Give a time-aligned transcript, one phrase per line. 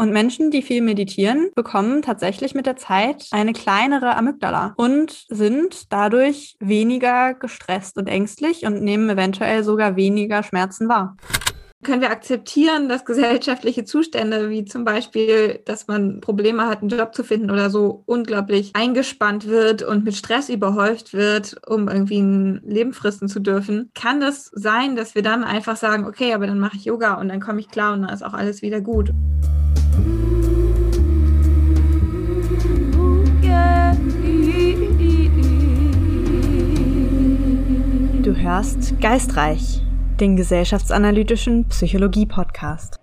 [0.00, 5.92] Und Menschen, die viel meditieren, bekommen tatsächlich mit der Zeit eine kleinere Amygdala und sind
[5.92, 11.18] dadurch weniger gestresst und ängstlich und nehmen eventuell sogar weniger Schmerzen wahr.
[11.82, 17.14] Können wir akzeptieren, dass gesellschaftliche Zustände, wie zum Beispiel, dass man Probleme hat, einen Job
[17.14, 22.60] zu finden oder so, unglaublich eingespannt wird und mit Stress überhäuft wird, um irgendwie ein
[22.66, 23.90] Leben fristen zu dürfen?
[23.94, 27.30] Kann das sein, dass wir dann einfach sagen, okay, aber dann mache ich Yoga und
[27.30, 29.14] dann komme ich klar und dann ist auch alles wieder gut?
[38.22, 39.80] Du hörst Geistreich
[40.20, 42.96] den gesellschaftsanalytischen Psychologie-Podcast.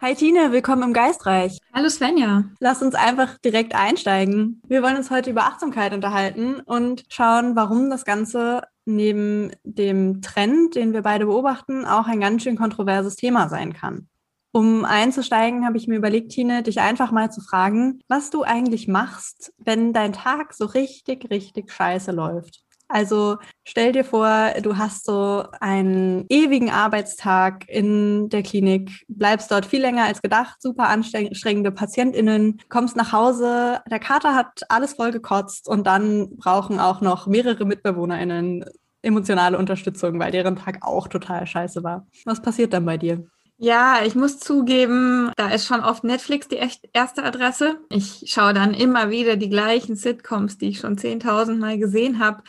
[0.00, 1.58] Hi Tine, willkommen im Geistreich.
[1.74, 2.44] Hallo Svenja.
[2.60, 4.62] Lass uns einfach direkt einsteigen.
[4.68, 10.76] Wir wollen uns heute über Achtsamkeit unterhalten und schauen, warum das Ganze neben dem Trend,
[10.76, 14.08] den wir beide beobachten, auch ein ganz schön kontroverses Thema sein kann.
[14.52, 18.86] Um einzusteigen, habe ich mir überlegt, Tine, dich einfach mal zu fragen, was du eigentlich
[18.86, 22.65] machst, wenn dein Tag so richtig, richtig scheiße läuft.
[22.88, 29.66] Also stell dir vor, du hast so einen ewigen Arbeitstag in der Klinik, bleibst dort
[29.66, 35.10] viel länger als gedacht, super anstrengende PatientInnen, kommst nach Hause, der Kater hat alles voll
[35.10, 38.64] gekotzt und dann brauchen auch noch mehrere MitbewohnerInnen
[39.02, 42.06] emotionale Unterstützung, weil deren Tag auch total scheiße war.
[42.24, 43.24] Was passiert dann bei dir?
[43.58, 46.60] Ja, ich muss zugeben, da ist schon oft Netflix die
[46.92, 47.78] erste Adresse.
[47.88, 52.42] Ich schaue dann immer wieder die gleichen Sitcoms, die ich schon 10.000 Mal gesehen habe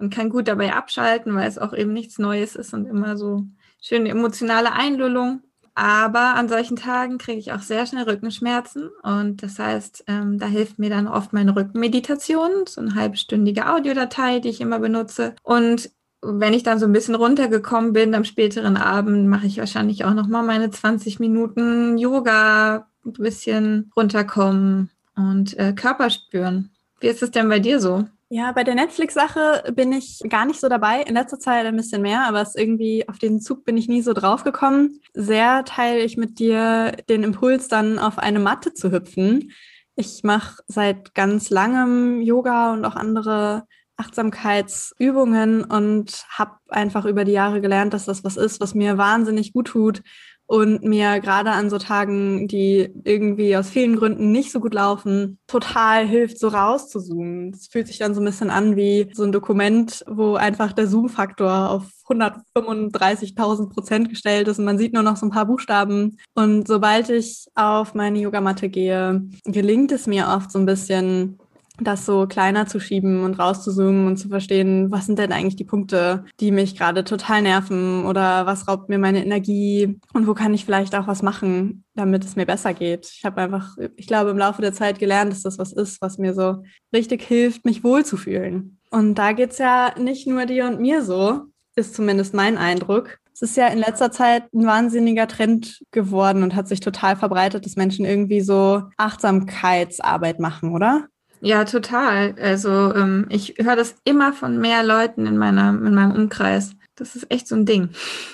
[0.00, 3.44] und kann gut dabei abschalten, weil es auch eben nichts Neues ist und immer so
[3.80, 5.42] schöne emotionale Einlullung.
[5.74, 10.46] Aber an solchen Tagen kriege ich auch sehr schnell Rückenschmerzen und das heißt, ähm, da
[10.46, 15.36] hilft mir dann oft meine Rückenmeditation, so eine halbstündige Audiodatei, die ich immer benutze.
[15.44, 20.04] Und wenn ich dann so ein bisschen runtergekommen bin am späteren Abend, mache ich wahrscheinlich
[20.04, 26.70] auch noch mal meine 20 Minuten Yoga, ein bisschen runterkommen und äh, Körper spüren.
[27.00, 28.04] Wie ist es denn bei dir so?
[28.30, 31.00] Ja, bei der Netflix-Sache bin ich gar nicht so dabei.
[31.00, 34.02] In letzter Zeit ein bisschen mehr, aber es irgendwie auf den Zug bin ich nie
[34.02, 35.00] so draufgekommen.
[35.14, 39.52] Sehr teile ich mit dir den Impuls, dann auf eine Matte zu hüpfen.
[39.96, 43.64] Ich mache seit ganz langem Yoga und auch andere
[43.96, 49.54] Achtsamkeitsübungen und habe einfach über die Jahre gelernt, dass das was ist, was mir wahnsinnig
[49.54, 50.02] gut tut
[50.48, 55.38] und mir gerade an so Tagen, die irgendwie aus vielen Gründen nicht so gut laufen,
[55.46, 57.52] total hilft, so rauszuzoomen.
[57.52, 60.86] Es fühlt sich dann so ein bisschen an wie so ein Dokument, wo einfach der
[60.86, 66.16] Zoom-Faktor auf 135.000 Prozent gestellt ist und man sieht nur noch so ein paar Buchstaben.
[66.34, 71.38] Und sobald ich auf meine Yogamatte gehe, gelingt es mir oft so ein bisschen
[71.80, 75.64] das so kleiner zu schieben und rauszuzoomen und zu verstehen, was sind denn eigentlich die
[75.64, 80.54] Punkte, die mich gerade total nerven oder was raubt mir meine Energie und wo kann
[80.54, 83.10] ich vielleicht auch was machen, damit es mir besser geht.
[83.14, 86.18] Ich habe einfach, ich glaube, im Laufe der Zeit gelernt, dass das was ist, was
[86.18, 86.62] mir so
[86.92, 88.78] richtig hilft, mich wohlzufühlen.
[88.90, 91.42] Und da geht's ja nicht nur dir und mir so,
[91.76, 93.18] ist zumindest mein Eindruck.
[93.32, 97.64] Es ist ja in letzter Zeit ein wahnsinniger Trend geworden und hat sich total verbreitet,
[97.64, 101.06] dass Menschen irgendwie so Achtsamkeitsarbeit machen, oder?
[101.40, 102.34] Ja, total.
[102.40, 106.72] Also ähm, ich höre das immer von mehr Leuten in, meiner, in meinem Umkreis.
[106.96, 107.90] Das ist echt so ein Ding.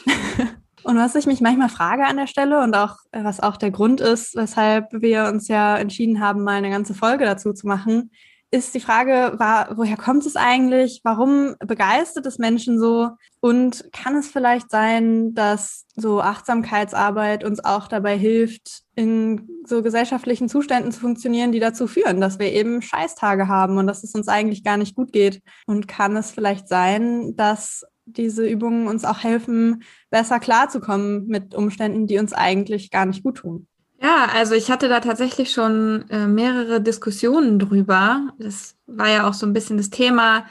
[0.84, 3.70] Und was ich mich manchmal frage an der Stelle und auch, äh, was auch der
[3.70, 8.10] Grund ist, weshalb wir uns ja entschieden haben, mal eine ganze Folge dazu zu machen,
[8.54, 11.00] ist die Frage, war, woher kommt es eigentlich?
[11.03, 13.10] Warum begeistert es Menschen so?
[13.41, 20.48] Und kann es vielleicht sein, dass so Achtsamkeitsarbeit uns auch dabei hilft, in so gesellschaftlichen
[20.48, 24.28] Zuständen zu funktionieren, die dazu führen, dass wir eben Scheißtage haben und dass es uns
[24.28, 25.43] eigentlich gar nicht gut geht?
[25.66, 32.06] Und kann es vielleicht sein, dass diese Übungen uns auch helfen, besser klarzukommen mit Umständen,
[32.06, 33.66] die uns eigentlich gar nicht gut tun?
[34.04, 38.34] Ja, also ich hatte da tatsächlich schon äh, mehrere Diskussionen drüber.
[38.38, 40.44] Das war ja auch so ein bisschen das Thema,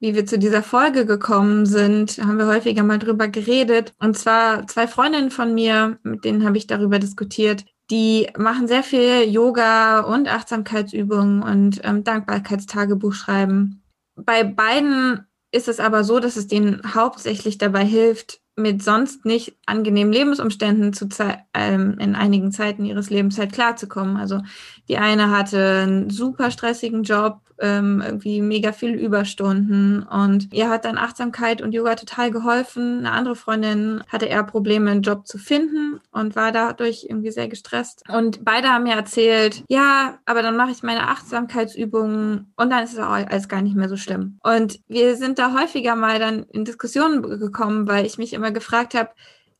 [0.00, 3.94] wie wir zu dieser Folge gekommen sind, haben wir häufiger mal drüber geredet.
[4.00, 7.64] Und zwar zwei Freundinnen von mir, mit denen habe ich darüber diskutiert.
[7.92, 13.84] Die machen sehr viel Yoga und Achtsamkeitsübungen und ähm, Dankbarkeitstagebuch schreiben.
[14.16, 19.55] Bei beiden ist es aber so, dass es denen hauptsächlich dabei hilft, mit sonst nicht
[19.66, 21.08] angenehmen Lebensumständen zu
[21.54, 24.16] ähm, in einigen Zeiten ihres Lebens halt klarzukommen.
[24.16, 24.40] Also
[24.88, 30.84] die eine hatte einen super stressigen Job, ähm, irgendwie mega viel Überstunden und ihr hat
[30.84, 32.98] dann Achtsamkeit und Yoga total geholfen.
[32.98, 37.48] Eine andere Freundin hatte eher Probleme, einen Job zu finden und war dadurch irgendwie sehr
[37.48, 38.02] gestresst.
[38.08, 42.92] Und beide haben mir erzählt, ja, aber dann mache ich meine Achtsamkeitsübungen und dann ist
[42.92, 44.38] es auch alles gar nicht mehr so schlimm.
[44.42, 48.94] Und wir sind da häufiger mal dann in Diskussionen gekommen, weil ich mich immer gefragt
[48.94, 49.10] habe,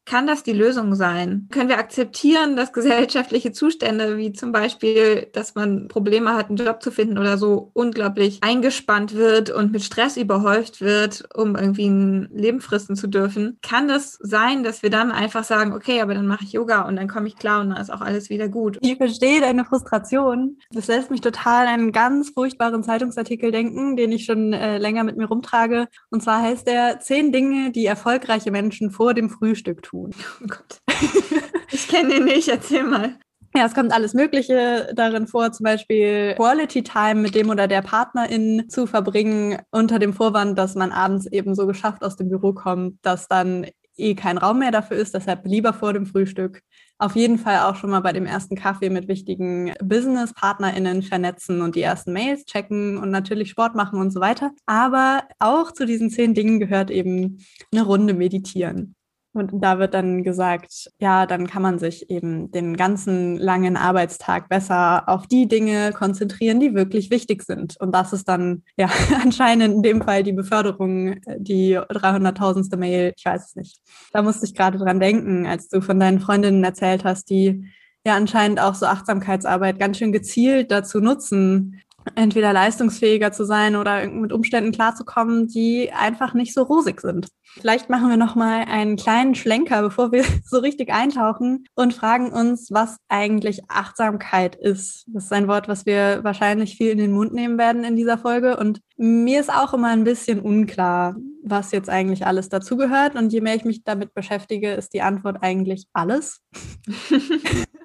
[0.06, 1.48] Kann das die Lösung sein?
[1.50, 6.80] Können wir akzeptieren, dass gesellschaftliche Zustände, wie zum Beispiel, dass man Probleme hat, einen Job
[6.80, 12.28] zu finden oder so, unglaublich eingespannt wird und mit Stress überhäuft wird, um irgendwie ein
[12.32, 13.58] Leben fristen zu dürfen?
[13.62, 16.94] Kann das sein, dass wir dann einfach sagen, okay, aber dann mache ich Yoga und
[16.94, 18.78] dann komme ich klar und dann ist auch alles wieder gut?
[18.82, 20.58] Ich verstehe deine Frustration.
[20.70, 25.02] Das lässt mich total an einen ganz furchtbaren Zeitungsartikel denken, den ich schon äh, länger
[25.02, 25.88] mit mir rumtrage.
[26.10, 30.14] Und zwar heißt der Zehn Dinge, die erfolgreiche Menschen vor dem Frühstück tun tun.
[30.42, 30.80] Oh Gott.
[31.70, 33.18] ich kenne den nicht, erzähl mal.
[33.54, 37.80] Ja, es kommt alles Mögliche darin vor, zum Beispiel Quality Time mit dem oder der
[37.80, 42.52] Partnerin zu verbringen, unter dem Vorwand, dass man abends eben so geschafft aus dem Büro
[42.52, 43.66] kommt, dass dann
[43.96, 46.60] eh kein Raum mehr dafür ist, deshalb lieber vor dem Frühstück.
[46.98, 51.76] Auf jeden Fall auch schon mal bei dem ersten Kaffee mit wichtigen Business-PartnerInnen vernetzen und
[51.76, 54.50] die ersten Mails checken und natürlich Sport machen und so weiter.
[54.66, 57.38] Aber auch zu diesen zehn Dingen gehört eben
[57.72, 58.95] eine Runde meditieren.
[59.36, 64.48] Und da wird dann gesagt, ja, dann kann man sich eben den ganzen langen Arbeitstag
[64.48, 67.76] besser auf die Dinge konzentrieren, die wirklich wichtig sind.
[67.80, 68.88] Und das ist dann ja
[69.22, 72.76] anscheinend in dem Fall die Beförderung, die 300.000.
[72.76, 73.80] Mail, ich weiß es nicht.
[74.12, 77.64] Da musste ich gerade dran denken, als du von deinen Freundinnen erzählt hast, die
[78.06, 81.80] ja anscheinend auch so Achtsamkeitsarbeit ganz schön gezielt dazu nutzen,
[82.14, 87.28] entweder leistungsfähiger zu sein oder mit Umständen klarzukommen, die einfach nicht so rosig sind.
[87.58, 92.32] Vielleicht machen wir noch mal einen kleinen Schlenker, bevor wir so richtig eintauchen und fragen
[92.32, 95.06] uns, was eigentlich Achtsamkeit ist.
[95.08, 98.18] Das ist ein Wort, was wir wahrscheinlich viel in den Mund nehmen werden in dieser
[98.18, 103.32] Folge und mir ist auch immer ein bisschen unklar, was jetzt eigentlich alles dazugehört und
[103.32, 106.40] je mehr ich mich damit beschäftige, ist die Antwort eigentlich alles.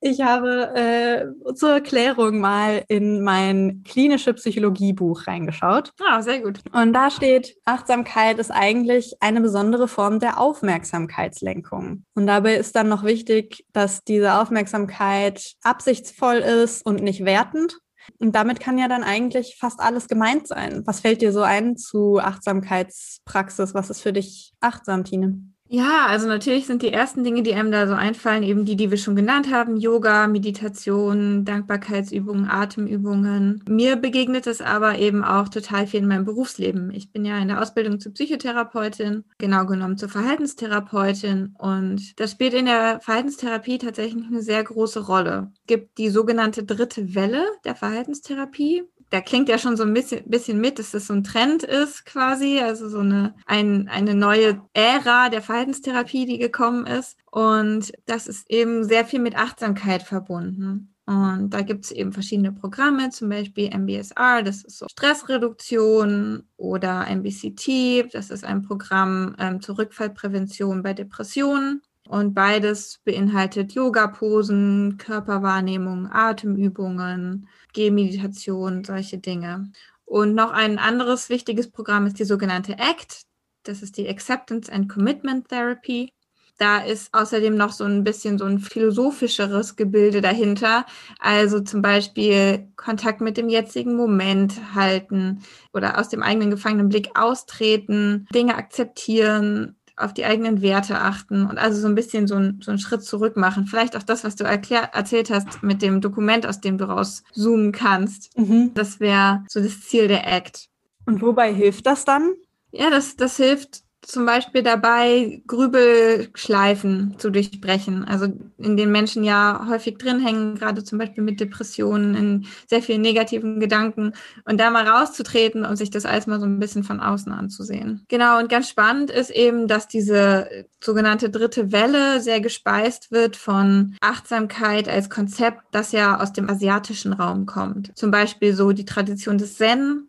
[0.00, 5.92] Ich habe äh, zur Erklärung mal in mein klinische Psychologie-Buch reingeschaut.
[6.00, 6.60] Ah, sehr gut.
[6.72, 12.04] Und da steht, Achtsamkeit ist eigentlich eine besondere Form der Aufmerksamkeitslenkung.
[12.14, 17.78] Und dabei ist dann noch wichtig, dass diese Aufmerksamkeit absichtsvoll ist und nicht wertend.
[18.18, 20.82] Und damit kann ja dann eigentlich fast alles gemeint sein.
[20.86, 23.74] Was fällt dir so ein zu Achtsamkeitspraxis?
[23.74, 25.42] Was ist für dich achtsam, Tine?
[25.70, 28.90] Ja, also natürlich sind die ersten Dinge, die einem da so einfallen, eben die, die
[28.90, 29.76] wir schon genannt haben.
[29.76, 33.62] Yoga, Meditation, Dankbarkeitsübungen, Atemübungen.
[33.68, 36.90] Mir begegnet es aber eben auch total viel in meinem Berufsleben.
[36.94, 41.54] Ich bin ja in der Ausbildung zur Psychotherapeutin, genau genommen zur Verhaltenstherapeutin.
[41.58, 45.52] Und das spielt in der Verhaltenstherapie tatsächlich eine sehr große Rolle.
[45.60, 50.28] Es gibt die sogenannte dritte Welle der Verhaltenstherapie da klingt ja schon so ein bisschen,
[50.28, 54.60] bisschen mit, dass das so ein Trend ist quasi, also so eine, ein, eine neue
[54.74, 57.16] Ära der Verhaltenstherapie, die gekommen ist.
[57.30, 60.94] Und das ist eben sehr viel mit Achtsamkeit verbunden.
[61.06, 67.06] Und da gibt es eben verschiedene Programme, zum Beispiel MBSR, das ist so Stressreduktion, oder
[67.08, 71.80] MBCT, das ist ein Programm ähm, zur Rückfallprävention bei Depressionen.
[72.08, 79.70] Und beides beinhaltet Yoga-Posen, Körperwahrnehmung, Atemübungen, Gehmeditation, solche Dinge.
[80.06, 83.24] Und noch ein anderes wichtiges Programm ist die sogenannte ACT.
[83.62, 86.10] Das ist die Acceptance and Commitment Therapy.
[86.56, 90.86] Da ist außerdem noch so ein bisschen so ein philosophischeres Gebilde dahinter.
[91.20, 95.42] Also zum Beispiel Kontakt mit dem jetzigen Moment halten
[95.74, 101.58] oder aus dem eigenen gefangenen Blick austreten, Dinge akzeptieren, auf die eigenen Werte achten und
[101.58, 103.66] also so ein bisschen so, ein, so einen Schritt zurück machen.
[103.66, 107.72] Vielleicht auch das, was du erklär, erzählt hast mit dem Dokument, aus dem du rauszoomen
[107.72, 108.36] kannst.
[108.38, 108.72] Mhm.
[108.74, 110.68] Das wäre so das Ziel der Act.
[111.06, 112.34] Und wobei hilft das dann?
[112.70, 118.04] Ja, das, das hilft zum Beispiel dabei, Grübelschleifen zu durchbrechen.
[118.04, 122.82] Also in den Menschen ja häufig drin hängen, gerade zum Beispiel mit Depressionen, in sehr
[122.82, 124.14] vielen negativen Gedanken
[124.46, 128.06] und da mal rauszutreten und sich das alles mal so ein bisschen von außen anzusehen.
[128.08, 130.48] Genau, und ganz spannend ist eben, dass diese
[130.82, 137.12] sogenannte dritte Welle sehr gespeist wird von Achtsamkeit als Konzept, das ja aus dem asiatischen
[137.12, 137.92] Raum kommt.
[137.94, 140.08] Zum Beispiel so die Tradition des Zen,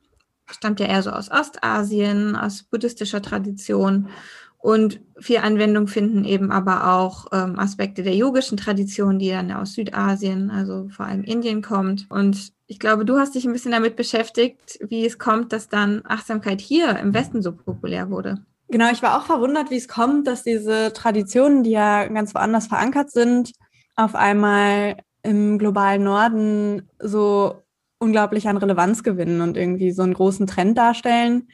[0.52, 4.10] stammt ja eher so aus Ostasien, aus buddhistischer Tradition.
[4.58, 9.74] Und viel Anwendung finden eben aber auch ähm, Aspekte der yogischen Tradition, die dann aus
[9.74, 12.08] Südasien, also vor allem Indien kommt.
[12.10, 16.02] Und ich glaube, du hast dich ein bisschen damit beschäftigt, wie es kommt, dass dann
[16.06, 18.44] Achtsamkeit hier im Westen so populär wurde.
[18.68, 22.68] Genau, ich war auch verwundert, wie es kommt, dass diese Traditionen, die ja ganz woanders
[22.68, 23.54] verankert sind,
[23.96, 27.64] auf einmal im globalen Norden so
[28.00, 31.50] unglaublich an Relevanz gewinnen und irgendwie so einen großen Trend darstellen.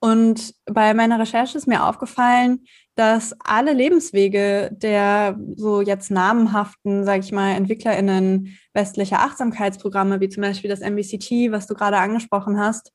[0.00, 2.64] Und bei meiner Recherche ist mir aufgefallen,
[2.94, 10.42] dass alle Lebenswege der so jetzt namenhaften, sage ich mal, EntwicklerInnen westlicher Achtsamkeitsprogramme, wie zum
[10.42, 12.92] Beispiel das MBCT, was du gerade angesprochen hast,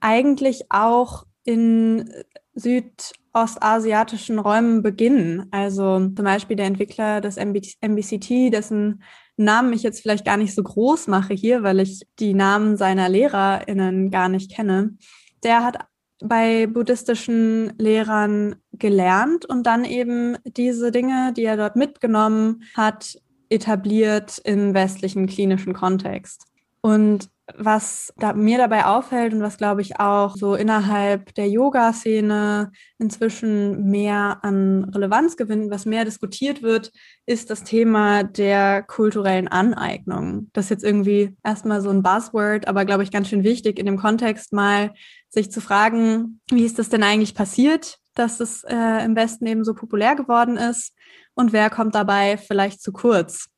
[0.00, 2.10] eigentlich auch in
[2.54, 5.46] südostasiatischen Räumen beginnen.
[5.50, 9.02] Also zum Beispiel der Entwickler des MBCT, dessen
[9.36, 13.08] Namen ich jetzt vielleicht gar nicht so groß mache hier, weil ich die Namen seiner
[13.08, 14.96] LehrerInnen gar nicht kenne.
[15.42, 15.78] Der hat
[16.20, 24.38] bei buddhistischen Lehrern gelernt und dann eben diese Dinge, die er dort mitgenommen hat, etabliert
[24.44, 26.46] im westlichen klinischen Kontext.
[26.80, 32.72] Und was da, mir dabei auffällt und was, glaube ich, auch so innerhalb der Yoga-Szene
[32.98, 36.90] inzwischen mehr an Relevanz gewinnt, was mehr diskutiert wird,
[37.24, 40.50] ist das Thema der kulturellen Aneignung.
[40.52, 43.86] Das ist jetzt irgendwie erstmal so ein Buzzword, aber, glaube ich, ganz schön wichtig in
[43.86, 44.92] dem Kontext mal
[45.28, 49.64] sich zu fragen, wie ist das denn eigentlich passiert, dass es äh, im Westen eben
[49.64, 50.94] so populär geworden ist
[51.34, 53.50] und wer kommt dabei vielleicht zu kurz?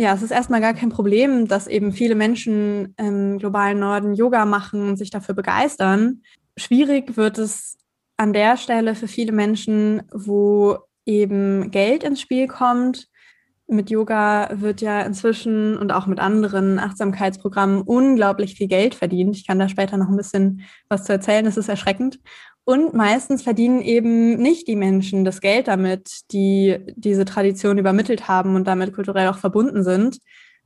[0.00, 4.44] Ja, es ist erstmal gar kein Problem, dass eben viele Menschen im globalen Norden Yoga
[4.44, 6.22] machen und sich dafür begeistern.
[6.56, 7.76] Schwierig wird es
[8.16, 13.08] an der Stelle für viele Menschen, wo eben Geld ins Spiel kommt.
[13.66, 19.36] Mit Yoga wird ja inzwischen und auch mit anderen Achtsamkeitsprogrammen unglaublich viel Geld verdient.
[19.36, 21.44] Ich kann da später noch ein bisschen was zu erzählen.
[21.44, 22.20] Das ist erschreckend.
[22.68, 28.56] Und meistens verdienen eben nicht die Menschen das Geld damit, die diese Tradition übermittelt haben
[28.56, 30.18] und damit kulturell auch verbunden sind,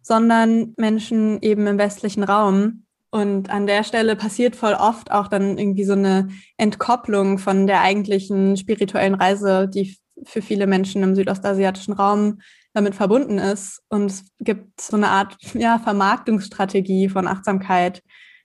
[0.02, 2.86] sondern Menschen eben im westlichen Raum.
[3.12, 7.82] Und an der Stelle passiert voll oft auch dann irgendwie so eine Entkopplung von der
[7.82, 12.40] eigentlichen spirituellen Reise, die für viele Menschen im südostasiatischen Raum
[12.72, 13.80] damit verbunden ist.
[13.90, 18.02] Und es gibt so eine Art ja, Vermarktungsstrategie von Achtsamkeit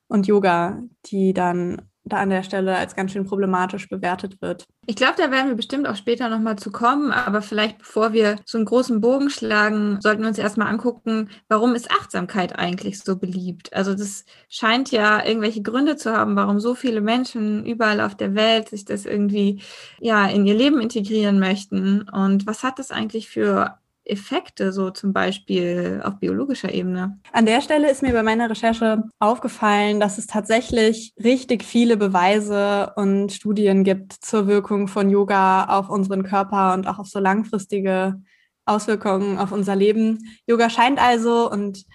[0.08, 4.66] und Yoga, die dann da an der Stelle als ganz schön problematisch bewertet wird.
[4.86, 8.38] Ich glaube, da werden wir bestimmt auch später nochmal zu kommen, aber vielleicht bevor wir
[8.46, 13.18] so einen großen Bogen schlagen, sollten wir uns erstmal angucken, warum ist Achtsamkeit eigentlich so
[13.18, 13.74] beliebt?
[13.74, 18.36] Also das scheint ja irgendwelche Gründe zu haben, warum so viele Menschen überall auf der
[18.36, 19.62] Welt sich das irgendwie
[20.00, 22.08] ja in ihr Leben integrieren möchten.
[22.10, 23.78] Und was hat das eigentlich für
[24.10, 27.20] Effekte, so zum Beispiel auf biologischer Ebene?
[27.32, 32.94] An der Stelle ist mir bei meiner Recherche aufgefallen, dass es tatsächlich richtig viele Beweise
[32.96, 38.22] und Studien gibt zur Wirkung von Yoga auf unseren Körper und auch auf so langfristige
[38.66, 40.20] Auswirkungen auf unser Leben.
[40.46, 41.86] Yoga scheint also und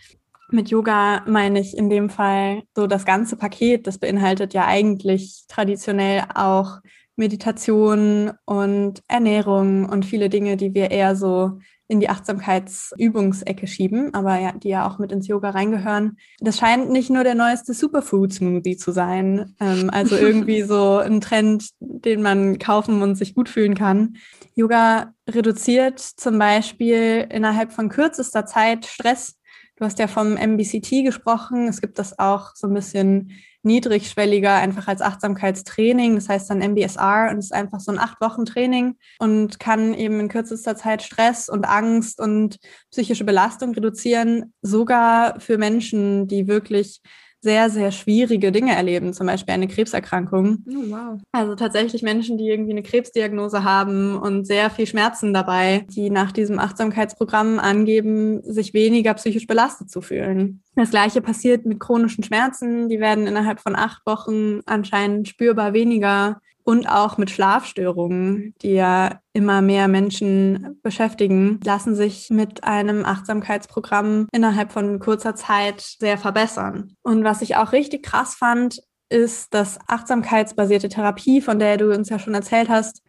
[0.51, 3.87] mit Yoga meine ich in dem Fall so das ganze Paket.
[3.87, 6.81] Das beinhaltet ja eigentlich traditionell auch
[7.17, 11.59] Meditation und Ernährung und viele Dinge, die wir eher so
[11.93, 16.17] in die Achtsamkeitsübungsecke schieben, aber ja, die ja auch mit ins Yoga reingehören.
[16.41, 21.69] Das scheint nicht nur der neueste Superfood-Smoothie zu sein, ähm, also irgendwie so ein Trend,
[21.81, 24.17] den man kaufen und sich gut fühlen kann.
[24.55, 29.39] Yoga reduziert zum Beispiel innerhalb von kürzester Zeit Stress.
[29.77, 31.69] Du hast ja vom MBCT gesprochen.
[31.69, 33.33] Es gibt das auch so ein bisschen
[33.63, 36.15] niedrigschwelliger, einfach als Achtsamkeitstraining.
[36.15, 40.21] Das heißt dann MBSR und ist einfach so ein acht Wochen Training und kann eben
[40.21, 42.59] in kürzester Zeit Stress und Angst und
[42.91, 47.01] psychische Belastung reduzieren, sogar für Menschen, die wirklich
[47.43, 50.59] sehr, sehr schwierige Dinge erleben, zum Beispiel eine Krebserkrankung.
[50.69, 51.21] Oh, wow.
[51.33, 56.31] Also tatsächlich Menschen, die irgendwie eine Krebsdiagnose haben und sehr viel Schmerzen dabei, die nach
[56.31, 60.63] diesem Achtsamkeitsprogramm angeben, sich weniger psychisch belastet zu fühlen.
[60.77, 62.89] Das gleiche passiert mit chronischen Schmerzen.
[62.89, 69.21] Die werden innerhalb von acht Wochen anscheinend spürbar weniger und auch mit Schlafstörungen, die ja
[69.33, 76.95] immer mehr Menschen beschäftigen, lassen sich mit einem Achtsamkeitsprogramm innerhalb von kurzer Zeit sehr verbessern.
[77.03, 82.09] Und was ich auch richtig krass fand, ist, dass achtsamkeitsbasierte Therapie, von der du uns
[82.09, 83.03] ja schon erzählt hast,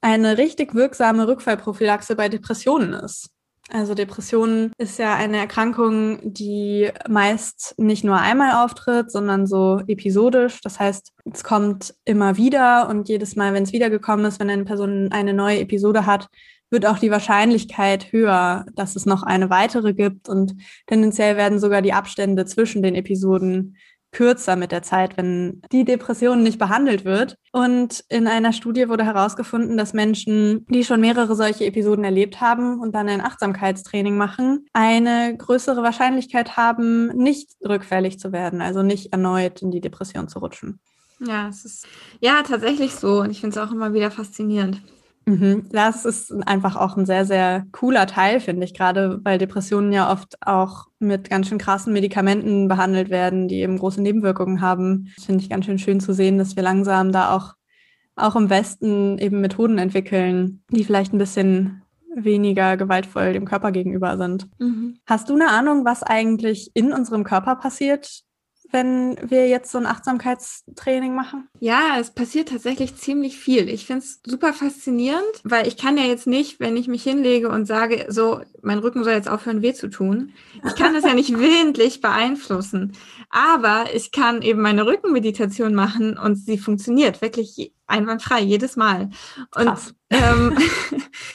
[0.00, 3.30] eine richtig wirksame Rückfallprophylaxe bei Depressionen ist.
[3.72, 10.60] Also Depression ist ja eine Erkrankung, die meist nicht nur einmal auftritt, sondern so episodisch.
[10.60, 14.64] Das heißt, es kommt immer wieder und jedes Mal, wenn es wiedergekommen ist, wenn eine
[14.64, 16.28] Person eine neue Episode hat,
[16.70, 21.82] wird auch die Wahrscheinlichkeit höher, dass es noch eine weitere gibt und tendenziell werden sogar
[21.82, 23.76] die Abstände zwischen den Episoden
[24.12, 27.36] kürzer mit der Zeit, wenn die Depression nicht behandelt wird.
[27.52, 32.80] Und in einer Studie wurde herausgefunden, dass Menschen, die schon mehrere solche Episoden erlebt haben
[32.80, 39.12] und dann ein Achtsamkeitstraining machen, eine größere Wahrscheinlichkeit haben, nicht rückfällig zu werden, also nicht
[39.12, 40.80] erneut in die Depression zu rutschen.
[41.20, 41.86] Ja, es ist
[42.20, 44.80] ja tatsächlich so und ich finde es auch immer wieder faszinierend.
[45.30, 45.66] Mhm.
[45.70, 50.10] Das ist einfach auch ein sehr, sehr cooler Teil, finde ich, gerade weil Depressionen ja
[50.12, 55.12] oft auch mit ganz schön krassen Medikamenten behandelt werden, die eben große Nebenwirkungen haben.
[55.16, 57.54] Das finde ich ganz schön schön zu sehen, dass wir langsam da auch,
[58.16, 61.82] auch im Westen eben Methoden entwickeln, die vielleicht ein bisschen
[62.12, 64.48] weniger gewaltvoll dem Körper gegenüber sind.
[64.58, 64.98] Mhm.
[65.06, 68.24] Hast du eine Ahnung, was eigentlich in unserem Körper passiert,
[68.72, 71.48] wenn wir jetzt so ein Achtsamkeitstraining machen?
[71.58, 73.68] Ja, es passiert tatsächlich ziemlich viel.
[73.68, 77.48] Ich finde es super faszinierend, weil ich kann ja jetzt nicht, wenn ich mich hinlege
[77.48, 80.32] und sage, so, mein Rücken soll jetzt aufhören, weh zu tun.
[80.64, 82.92] Ich kann das ja nicht willentlich beeinflussen.
[83.30, 89.10] Aber ich kann eben meine Rückenmeditation machen und sie funktioniert wirklich einwandfrei, jedes Mal.
[89.54, 90.56] Und ähm,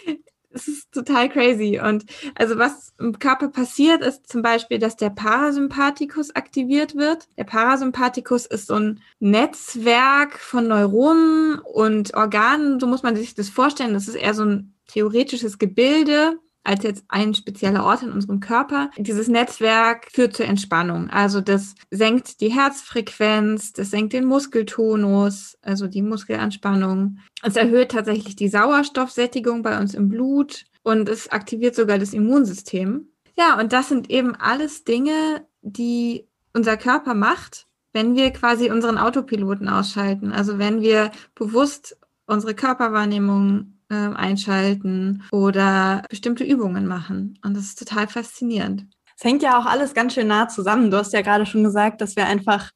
[0.56, 1.80] es ist total crazy.
[1.84, 7.28] Und also was im Körper passiert, ist zum Beispiel, dass der Parasympathikus aktiviert wird.
[7.38, 12.80] Der Parasympathikus ist so ein Netzwerk von Neuronen und Organen.
[12.80, 13.94] So muss man sich das vorstellen.
[13.94, 18.90] Das ist eher so ein theoretisches Gebilde, als jetzt ein spezieller Ort in unserem Körper.
[18.98, 21.10] Dieses Netzwerk führt zur Entspannung.
[21.10, 27.20] Also das senkt die Herzfrequenz, das senkt den Muskeltonus, also die Muskelanspannung.
[27.44, 33.10] Es erhöht tatsächlich die Sauerstoffsättigung bei uns im Blut und es aktiviert sogar das Immunsystem.
[33.38, 38.98] Ja, und das sind eben alles Dinge, die unser Körper macht, wenn wir quasi unseren
[38.98, 40.32] Autopiloten ausschalten.
[40.32, 47.40] Also wenn wir bewusst unsere Körperwahrnehmung äh, einschalten oder bestimmte Übungen machen.
[47.44, 48.86] Und das ist total faszinierend.
[49.18, 50.92] Es hängt ja auch alles ganz schön nah zusammen.
[50.92, 52.72] Du hast ja gerade schon gesagt, dass wir einfach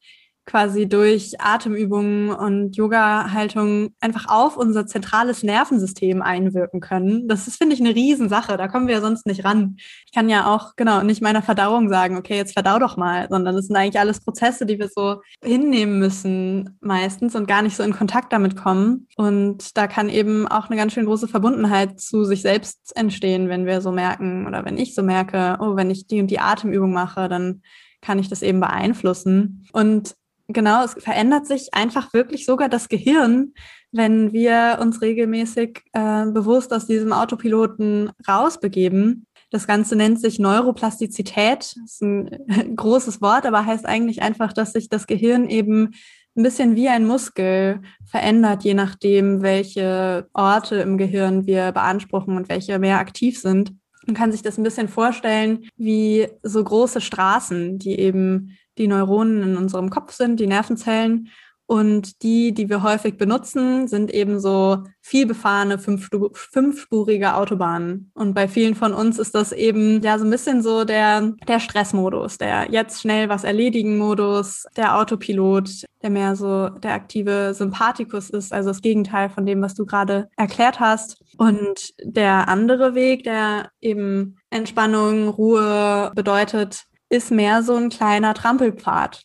[0.46, 7.28] quasi durch Atemübungen und Yoga-Haltung einfach auf unser zentrales Nervensystem einwirken können.
[7.28, 8.56] Das ist, finde ich, eine Riesensache.
[8.56, 9.76] Da kommen wir ja sonst nicht ran.
[10.06, 13.54] Ich kann ja auch, genau, nicht meiner Verdauung sagen, okay, jetzt verdau doch mal, sondern
[13.54, 17.82] das sind eigentlich alles Prozesse, die wir so hinnehmen müssen meistens und gar nicht so
[17.82, 19.06] in Kontakt damit kommen.
[19.16, 23.66] Und da kann eben auch eine ganz schön große Verbundenheit zu sich selbst entstehen, wenn
[23.66, 26.92] wir so merken oder wenn ich so merke, oh, wenn ich die und die Atemübung
[26.92, 27.62] mache, dann
[28.00, 29.66] kann ich das eben beeinflussen.
[29.72, 30.14] Und
[30.52, 33.52] genau, es verändert sich einfach wirklich sogar das Gehirn,
[33.92, 39.26] wenn wir uns regelmäßig äh, bewusst aus diesem Autopiloten rausbegeben.
[39.50, 41.74] Das Ganze nennt sich Neuroplastizität.
[41.76, 45.90] Das ist ein großes Wort, aber heißt eigentlich einfach, dass sich das Gehirn eben
[46.36, 52.48] ein bisschen wie ein Muskel verändert, je nachdem, welche Orte im Gehirn wir beanspruchen und
[52.48, 53.72] welche mehr aktiv sind.
[54.06, 59.42] Man kann sich das ein bisschen vorstellen wie so große Straßen, die eben die Neuronen
[59.42, 61.30] in unserem Kopf sind, die Nervenzellen.
[61.70, 68.10] Und die, die wir häufig benutzen, sind eben so vielbefahrene fünfspurige Autobahnen.
[68.14, 71.60] Und bei vielen von uns ist das eben ja so ein bisschen so der, der
[71.60, 78.30] Stressmodus, der jetzt schnell was erledigen Modus, der Autopilot, der mehr so der aktive Sympathikus
[78.30, 81.22] ist, also das Gegenteil von dem, was du gerade erklärt hast.
[81.38, 89.22] Und der andere Weg, der eben Entspannung, Ruhe bedeutet, ist mehr so ein kleiner Trampelpfad.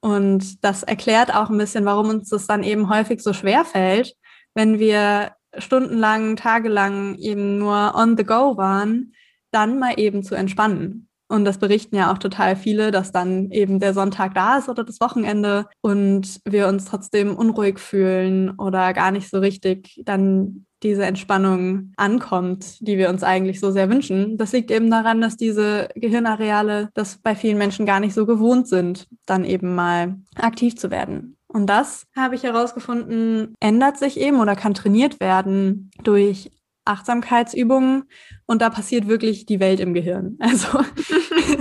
[0.00, 4.14] Und das erklärt auch ein bisschen, warum uns das dann eben häufig so schwer fällt,
[4.54, 9.12] wenn wir stundenlang, tagelang eben nur on the go waren,
[9.50, 11.08] dann mal eben zu entspannen.
[11.28, 14.84] Und das berichten ja auch total viele, dass dann eben der Sonntag da ist oder
[14.84, 21.04] das Wochenende und wir uns trotzdem unruhig fühlen oder gar nicht so richtig dann diese
[21.04, 24.36] Entspannung ankommt, die wir uns eigentlich so sehr wünschen.
[24.36, 28.68] Das liegt eben daran, dass diese Gehirnareale das bei vielen Menschen gar nicht so gewohnt
[28.68, 31.36] sind, dann eben mal aktiv zu werden.
[31.48, 36.50] Und das habe ich herausgefunden, ändert sich eben oder kann trainiert werden durch
[36.84, 38.04] Achtsamkeitsübungen
[38.46, 40.38] und da passiert wirklich die Welt im Gehirn.
[40.40, 40.80] Also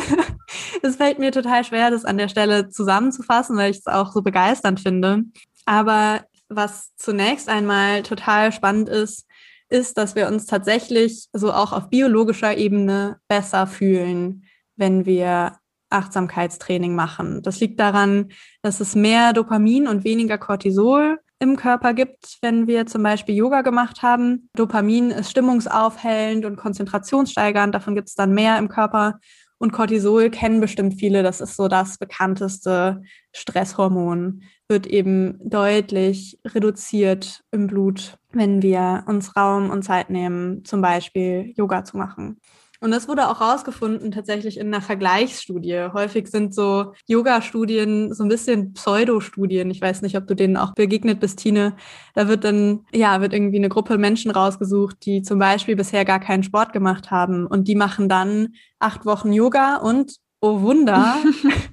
[0.81, 4.21] es fällt mir total schwer, das an der Stelle zusammenzufassen, weil ich es auch so
[4.21, 5.23] begeisternd finde.
[5.65, 9.25] Aber was zunächst einmal total spannend ist,
[9.69, 14.43] ist, dass wir uns tatsächlich so auch auf biologischer Ebene besser fühlen,
[14.75, 15.53] wenn wir
[15.89, 17.41] Achtsamkeitstraining machen.
[17.41, 18.29] Das liegt daran,
[18.61, 23.61] dass es mehr Dopamin und weniger Cortisol im Körper gibt, wenn wir zum Beispiel Yoga
[23.61, 24.49] gemacht haben.
[24.55, 29.19] Dopamin ist stimmungsaufhellend und konzentrationssteigernd, davon gibt es dann mehr im Körper.
[29.57, 37.43] Und Cortisol kennen bestimmt viele, das ist so das bekannteste Stresshormon, wird eben deutlich reduziert
[37.51, 42.39] im Blut, wenn wir uns Raum und Zeit nehmen, zum Beispiel Yoga zu machen.
[42.83, 45.89] Und das wurde auch rausgefunden tatsächlich in einer Vergleichsstudie.
[45.93, 49.69] Häufig sind so Yoga-Studien so ein bisschen Pseudo-Studien.
[49.69, 51.75] Ich weiß nicht, ob du denen auch begegnet bist, Tine.
[52.15, 56.19] Da wird dann, ja, wird irgendwie eine Gruppe Menschen rausgesucht, die zum Beispiel bisher gar
[56.19, 57.45] keinen Sport gemacht haben.
[57.45, 61.17] Und die machen dann acht Wochen Yoga und, oh Wunder,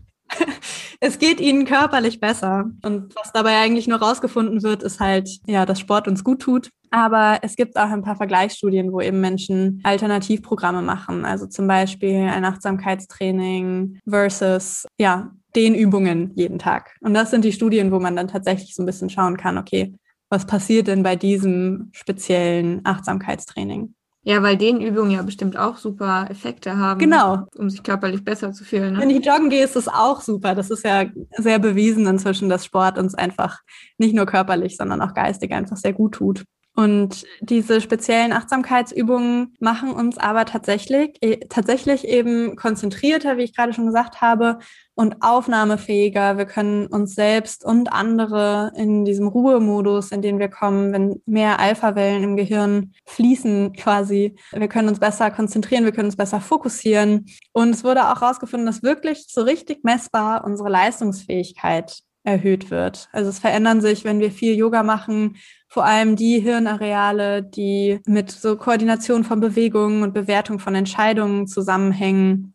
[1.01, 2.71] es geht ihnen körperlich besser.
[2.83, 6.71] Und was dabei eigentlich nur rausgefunden wird, ist halt, ja, dass Sport uns gut tut
[6.91, 11.25] aber es gibt auch ein paar Vergleichsstudien, wo eben Menschen Alternativprogramme machen.
[11.25, 16.97] Also zum Beispiel ein Achtsamkeitstraining versus, ja, den Übungen jeden Tag.
[17.01, 19.95] Und das sind die Studien, wo man dann tatsächlich so ein bisschen schauen kann, okay,
[20.31, 23.95] was passiert denn bei diesem speziellen Achtsamkeitstraining?
[24.23, 26.99] Ja, weil den Übungen ja bestimmt auch super Effekte haben.
[26.99, 27.47] Genau.
[27.57, 28.95] Um sich körperlich besser zu fühlen.
[28.95, 29.01] Ne?
[29.01, 30.55] Wenn ich joggen gehe, ist das auch super.
[30.55, 33.61] Das ist ja sehr bewiesen inzwischen, dass Sport uns einfach
[33.97, 36.45] nicht nur körperlich, sondern auch geistig einfach sehr gut tut.
[36.79, 43.73] Und diese speziellen Achtsamkeitsübungen machen uns aber tatsächlich, äh, tatsächlich eben konzentrierter, wie ich gerade
[43.73, 44.61] schon gesagt habe,
[44.95, 46.39] und aufnahmefähiger.
[46.39, 51.59] Wir können uns selbst und andere in diesem Ruhemodus, in den wir kommen, wenn mehr
[51.59, 54.37] Alphawellen im Gehirn fließen quasi.
[54.53, 57.27] Wir können uns besser konzentrieren, wir können uns besser fokussieren.
[57.53, 63.09] Und es wurde auch herausgefunden, dass wirklich so richtig messbar unsere Leistungsfähigkeit erhöht wird.
[63.13, 65.37] Also es verändern sich, wenn wir viel Yoga machen,
[65.69, 72.55] vor allem die Hirnareale, die mit so Koordination von Bewegungen und Bewertung von Entscheidungen zusammenhängen,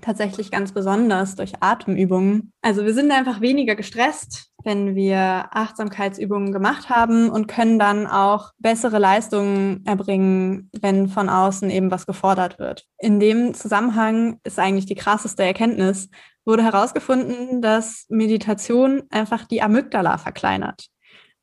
[0.00, 2.52] tatsächlich ganz besonders durch Atemübungen.
[2.62, 8.52] Also wir sind einfach weniger gestresst, wenn wir Achtsamkeitsübungen gemacht haben und können dann auch
[8.58, 12.86] bessere Leistungen erbringen, wenn von außen eben was gefordert wird.
[12.98, 16.08] In dem Zusammenhang ist eigentlich die krasseste Erkenntnis,
[16.44, 20.86] wurde herausgefunden, dass Meditation einfach die Amygdala verkleinert.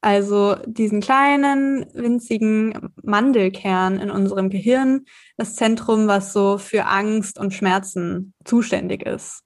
[0.02, 5.06] Also diesen kleinen, winzigen Mandelkern in unserem Gehirn,
[5.38, 9.42] das Zentrum, was so für Angst und Schmerzen zuständig ist.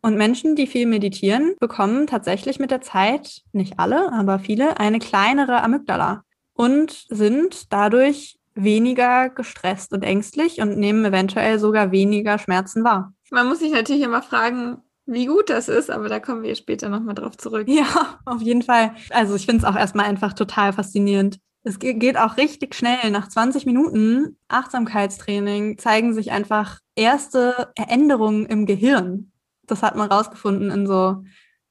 [0.00, 5.00] Und Menschen, die viel meditieren, bekommen tatsächlich mit der Zeit, nicht alle, aber viele, eine
[5.00, 6.22] kleinere Amygdala
[6.54, 13.12] und sind dadurch weniger gestresst und ängstlich und nehmen eventuell sogar weniger Schmerzen wahr.
[13.30, 16.88] Man muss sich natürlich immer fragen, wie gut das ist, aber da kommen wir später
[16.88, 17.66] nochmal drauf zurück.
[17.68, 18.94] Ja, auf jeden Fall.
[19.10, 21.40] Also ich finde es auch erstmal einfach total faszinierend.
[21.64, 23.10] Es geht auch richtig schnell.
[23.10, 29.32] Nach 20 Minuten Achtsamkeitstraining zeigen sich einfach erste Änderungen im Gehirn.
[29.66, 31.24] Das hat man rausgefunden in so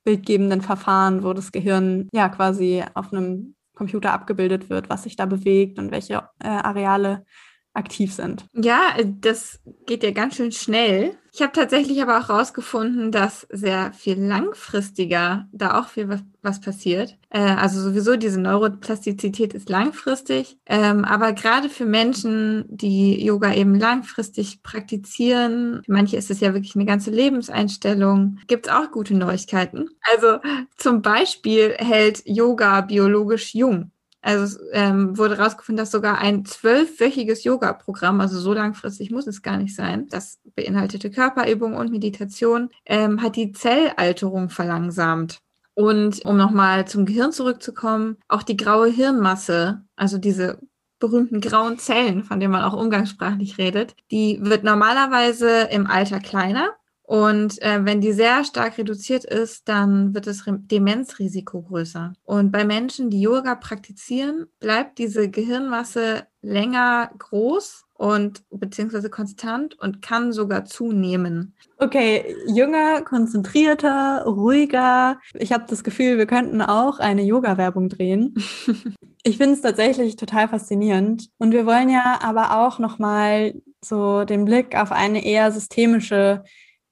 [0.03, 5.25] bildgebenden Verfahren, wo das Gehirn ja quasi auf einem Computer abgebildet wird, was sich da
[5.25, 7.25] bewegt und welche äh, Areale
[7.73, 8.45] aktiv sind.
[8.53, 11.17] Ja, das geht ja ganz schön schnell.
[11.37, 16.59] Ich habe tatsächlich aber auch herausgefunden, dass sehr viel langfristiger da auch viel was, was
[16.59, 17.15] passiert.
[17.29, 23.75] Äh, also sowieso diese Neuroplastizität ist langfristig, ähm, aber gerade für Menschen, die Yoga eben
[23.75, 29.89] langfristig praktizieren, manche ist es ja wirklich eine ganze Lebenseinstellung, gibt es auch gute Neuigkeiten.
[30.11, 30.39] Also
[30.75, 33.91] zum Beispiel hält Yoga biologisch jung.
[34.27, 39.41] Also es ähm, wurde herausgefunden, dass sogar ein zwölfwöchiges Yoga-Programm, also so langfristig muss es
[39.41, 45.39] gar nicht sein, das beinhaltete Körperübung und Meditation, ähm, hat die Zellalterung verlangsamt.
[45.75, 50.59] Und um nochmal zum Gehirn zurückzukommen, auch die graue Hirnmasse, also diese
[50.99, 56.71] berühmten grauen Zellen, von denen man auch umgangssprachlich redet, die wird normalerweise im Alter kleiner
[57.07, 62.11] und äh, wenn die sehr stark reduziert ist, dann wird das Demenzrisiko größer.
[62.25, 70.01] Und bei Menschen, die Yoga praktizieren, bleibt diese Gehirnmasse länger groß und beziehungsweise konstant und
[70.01, 71.55] kann sogar zunehmen.
[71.77, 75.17] Okay, jünger, konzentrierter, ruhiger.
[75.33, 78.33] Ich habe das Gefühl, wir könnten auch eine Yoga-Werbung drehen.
[79.23, 81.29] ich finde es tatsächlich total faszinierend.
[81.37, 86.43] Und wir wollen ja aber auch nochmal so den Blick auf eine eher systemische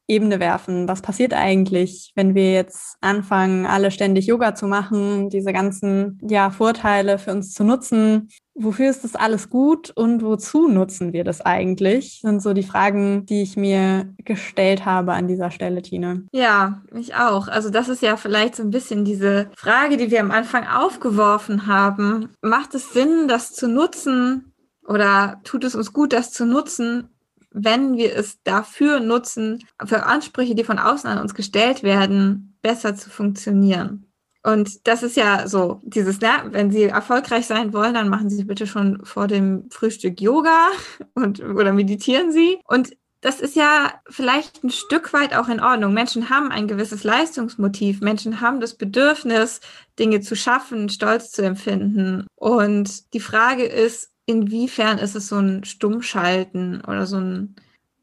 [0.08, 0.88] Ebene werfen.
[0.88, 6.52] Was passiert eigentlich, wenn wir jetzt anfangen, alle ständig Yoga zu machen, diese ganzen ja,
[6.52, 8.30] Vorteile für uns zu nutzen?
[8.54, 12.20] Wofür ist das alles gut und wozu nutzen wir das eigentlich?
[12.22, 16.26] Sind so die Fragen, die ich mir gestellt habe an dieser Stelle, Tine.
[16.32, 17.48] Ja, ich auch.
[17.48, 21.68] Also das ist ja vielleicht so ein bisschen diese Frage, die wir am Anfang aufgeworfen
[21.68, 22.30] haben.
[22.42, 24.54] Macht es Sinn, das zu nutzen?
[24.88, 27.10] Oder tut es uns gut, das zu nutzen,
[27.56, 32.96] wenn wir es dafür nutzen, für Ansprüche, die von außen an uns gestellt werden, besser
[32.96, 34.12] zu funktionieren.
[34.44, 38.44] Und das ist ja so, dieses, ja, wenn Sie erfolgreich sein wollen, dann machen Sie
[38.44, 40.68] bitte schon vor dem Frühstück Yoga
[41.16, 42.60] und, oder meditieren Sie.
[42.68, 45.96] Und das ist ja vielleicht ein Stück weit auch in Ordnung.
[45.96, 48.02] Menschen haben ein gewisses Leistungsmotiv.
[48.02, 49.62] Menschen haben das Bedürfnis,
[49.98, 52.28] Dinge zu schaffen, Stolz zu empfinden.
[52.36, 57.56] Und die Frage ist, inwiefern ist es so ein Stummschalten oder so ein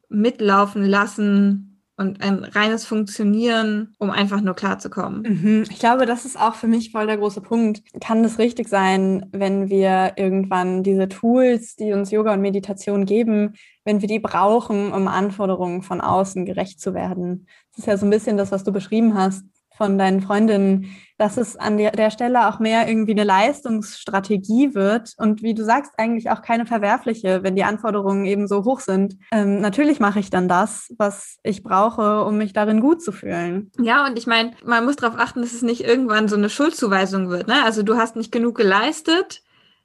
[0.09, 5.21] Mitlaufen lassen und ein reines Funktionieren, um einfach nur klarzukommen.
[5.21, 5.63] Mhm.
[5.69, 7.83] Ich glaube, das ist auch für mich voll der große Punkt.
[8.01, 13.53] Kann es richtig sein, wenn wir irgendwann diese Tools, die uns Yoga und Meditation geben,
[13.85, 17.47] wenn wir die brauchen, um Anforderungen von außen gerecht zu werden?
[17.71, 21.37] Das ist ja so ein bisschen das, was du beschrieben hast von deinen Freundinnen, dass
[21.37, 25.93] es an der, der Stelle auch mehr irgendwie eine Leistungsstrategie wird und wie du sagst,
[25.95, 29.15] eigentlich auch keine verwerfliche, wenn die Anforderungen eben so hoch sind.
[29.31, 33.71] Ähm, natürlich mache ich dann das, was ich brauche, um mich darin gut zu fühlen.
[33.79, 37.29] Ja, und ich meine, man muss darauf achten, dass es nicht irgendwann so eine Schuldzuweisung
[37.29, 37.47] wird.
[37.47, 37.63] Ne?
[37.63, 39.43] Also du hast nicht genug geleistet,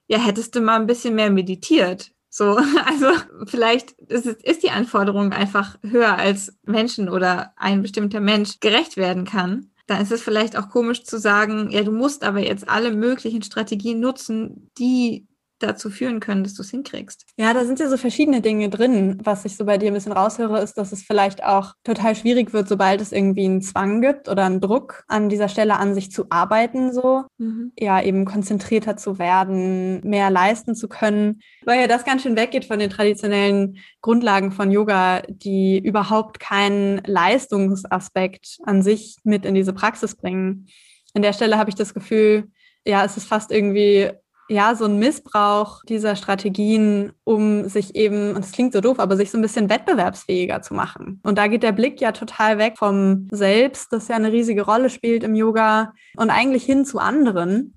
[0.09, 3.12] ja, hättest du mal ein bisschen mehr meditiert So, also
[3.46, 9.24] vielleicht ist, ist die Anforderung einfach höher als Menschen oder ein bestimmter Mensch gerecht werden
[9.24, 9.70] kann.
[9.88, 13.42] Dann ist es vielleicht auch komisch zu sagen, ja, du musst aber jetzt alle möglichen
[13.42, 15.27] Strategien nutzen, die
[15.59, 17.27] dazu führen können, dass du es hinkriegst.
[17.37, 19.18] Ja, da sind ja so verschiedene Dinge drin.
[19.23, 22.53] Was ich so bei dir ein bisschen raushöre, ist, dass es vielleicht auch total schwierig
[22.53, 26.11] wird, sobald es irgendwie einen Zwang gibt oder einen Druck an dieser Stelle an sich
[26.11, 27.25] zu arbeiten, so.
[27.38, 27.73] Mhm.
[27.79, 31.40] Ja, eben konzentrierter zu werden, mehr leisten zu können.
[31.64, 37.03] Weil ja das ganz schön weggeht von den traditionellen Grundlagen von Yoga, die überhaupt keinen
[37.05, 40.66] Leistungsaspekt an sich mit in diese Praxis bringen.
[41.14, 42.49] An der Stelle habe ich das Gefühl,
[42.85, 44.11] ja, es ist fast irgendwie
[44.48, 49.16] ja, so ein Missbrauch dieser Strategien, um sich eben, und es klingt so doof, aber
[49.16, 51.20] sich so ein bisschen wettbewerbsfähiger zu machen.
[51.22, 54.88] Und da geht der Blick ja total weg vom Selbst, das ja eine riesige Rolle
[54.88, 57.74] spielt im Yoga, und eigentlich hin zu anderen.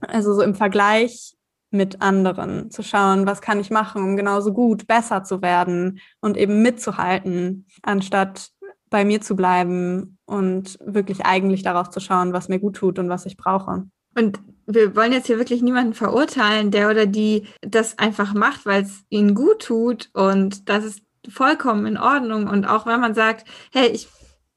[0.00, 1.36] Also so im Vergleich
[1.70, 6.36] mit anderen zu schauen, was kann ich machen, um genauso gut besser zu werden und
[6.36, 8.50] eben mitzuhalten, anstatt
[8.88, 13.08] bei mir zu bleiben und wirklich eigentlich darauf zu schauen, was mir gut tut und
[13.08, 13.84] was ich brauche.
[14.16, 14.40] Und
[14.74, 19.04] wir wollen jetzt hier wirklich niemanden verurteilen, der oder die das einfach macht, weil es
[19.08, 22.48] ihnen gut tut und das ist vollkommen in Ordnung.
[22.48, 24.08] Und auch wenn man sagt, hey, ich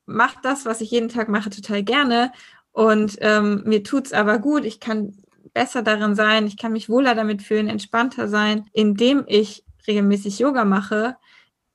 [0.05, 2.31] mache das, was ich jeden Tag mache, total gerne
[2.71, 5.15] und ähm, mir tut's aber gut, ich kann
[5.53, 10.65] besser darin sein, ich kann mich wohler damit fühlen, entspannter sein, indem ich regelmäßig Yoga
[10.65, 11.15] mache,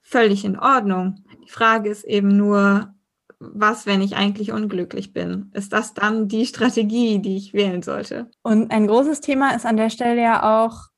[0.00, 1.24] völlig in Ordnung.
[1.44, 2.94] Die Frage ist eben nur,
[3.40, 5.50] was, wenn ich eigentlich unglücklich bin?
[5.54, 8.30] Ist das dann die Strategie, die ich wählen sollte?
[8.42, 10.88] Und ein großes Thema ist an der Stelle ja auch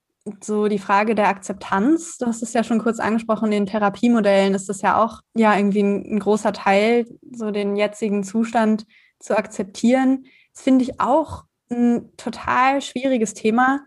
[0.42, 2.18] so die Frage der Akzeptanz.
[2.18, 5.56] Du hast es ja schon kurz angesprochen, in den Therapiemodellen ist das ja auch ja
[5.56, 8.86] irgendwie ein, ein großer Teil, so den jetzigen Zustand
[9.18, 10.26] zu akzeptieren.
[10.52, 13.80] Das finde ich auch ein total schwieriges Thema.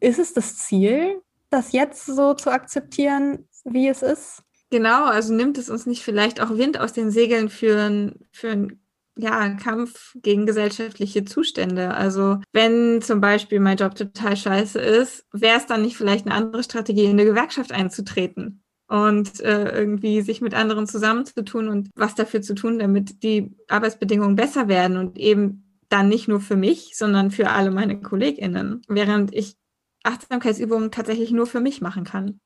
[0.00, 4.42] Ist es das Ziel, das jetzt so zu akzeptieren, wie es ist?
[4.70, 8.50] Genau, also nimmt es uns nicht vielleicht auch Wind aus den Segeln für, ein, für
[8.50, 8.84] einen
[9.16, 11.94] ja, Kampf gegen gesellschaftliche Zustände.
[11.94, 16.34] Also wenn zum Beispiel mein Job total scheiße ist, wäre es dann nicht vielleicht eine
[16.34, 22.14] andere Strategie, in eine Gewerkschaft einzutreten und äh, irgendwie sich mit anderen zusammenzutun und was
[22.14, 26.96] dafür zu tun, damit die Arbeitsbedingungen besser werden und eben dann nicht nur für mich,
[26.96, 29.56] sondern für alle meine KollegInnen, während ich
[30.02, 32.40] Achtsamkeitsübungen tatsächlich nur für mich machen kann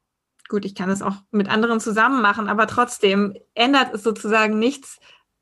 [0.49, 4.99] gut, ich kann es auch mit anderen zusammen machen, aber trotzdem ändert es sozusagen nichts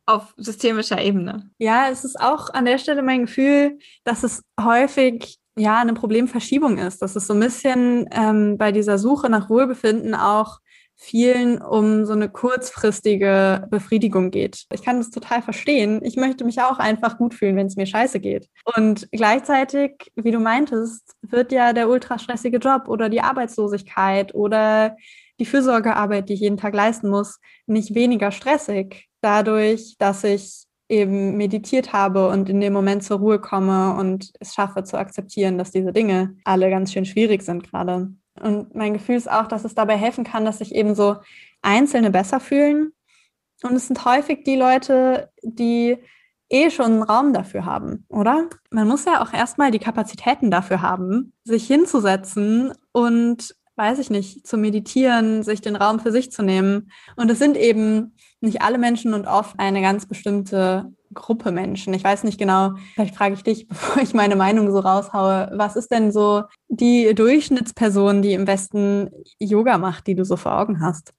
[0.07, 1.51] auf systemischer Ebene.
[1.59, 6.79] Ja, es ist auch an der Stelle mein Gefühl, dass es häufig ja eine Problemverschiebung
[6.79, 10.61] ist, dass es so ein bisschen ähm, bei dieser Suche nach Wohlbefinden auch
[10.97, 14.65] vielen um so eine kurzfristige Befriedigung geht.
[14.73, 16.01] Ich kann das total verstehen.
[16.03, 18.49] Ich möchte mich auch einfach gut fühlen, wenn es mir scheiße geht.
[18.77, 24.97] Und gleichzeitig, wie du meintest, wird ja der ultrastressige Job oder die Arbeitslosigkeit oder
[25.39, 31.37] die Fürsorgearbeit, die ich jeden Tag leisten muss, nicht weniger stressig dadurch, dass ich eben
[31.37, 35.73] meditiert habe und in dem Moment zur Ruhe komme und es schaffe zu akzeptieren, dass
[35.73, 38.13] diese Dinge alle ganz schön schwierig sind gerade.
[38.41, 41.17] Und mein Gefühl ist auch, dass es dabei helfen kann, dass sich eben so
[41.63, 42.93] Einzelne besser fühlen.
[43.63, 45.97] Und es sind häufig die Leute, die
[46.49, 48.49] eh schon einen Raum dafür haben, oder?
[48.71, 54.47] Man muss ja auch erstmal die Kapazitäten dafür haben, sich hinzusetzen und, weiß ich nicht,
[54.47, 56.91] zu meditieren, sich den Raum für sich zu nehmen.
[57.17, 61.95] Und es sind eben nicht alle Menschen und oft eine ganz bestimmte Gruppe Menschen.
[61.95, 65.77] Ich weiß nicht genau, vielleicht frage ich dich, bevor ich meine Meinung so raushaue, was
[65.77, 70.81] ist denn so die Durchschnittsperson, die im Westen Yoga macht, die du so vor Augen
[70.81, 71.13] hast?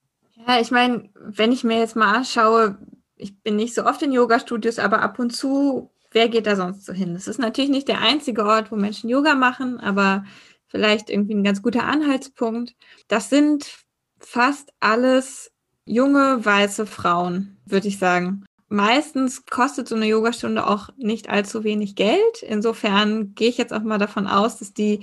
[0.47, 2.77] Ja, ich meine, wenn ich mir jetzt mal anschaue,
[3.15, 6.85] ich bin nicht so oft in Yoga-Studios, aber ab und zu, wer geht da sonst
[6.85, 7.15] so hin?
[7.15, 10.23] Es ist natürlich nicht der einzige Ort, wo Menschen Yoga machen, aber
[10.67, 12.75] vielleicht irgendwie ein ganz guter Anhaltspunkt.
[13.07, 13.85] Das sind
[14.19, 15.51] fast alles
[15.85, 18.45] junge weiße Frauen, würde ich sagen.
[18.69, 22.41] Meistens kostet so eine Yogastunde auch nicht allzu wenig Geld.
[22.41, 24.99] Insofern gehe ich jetzt auch mal davon aus, dass die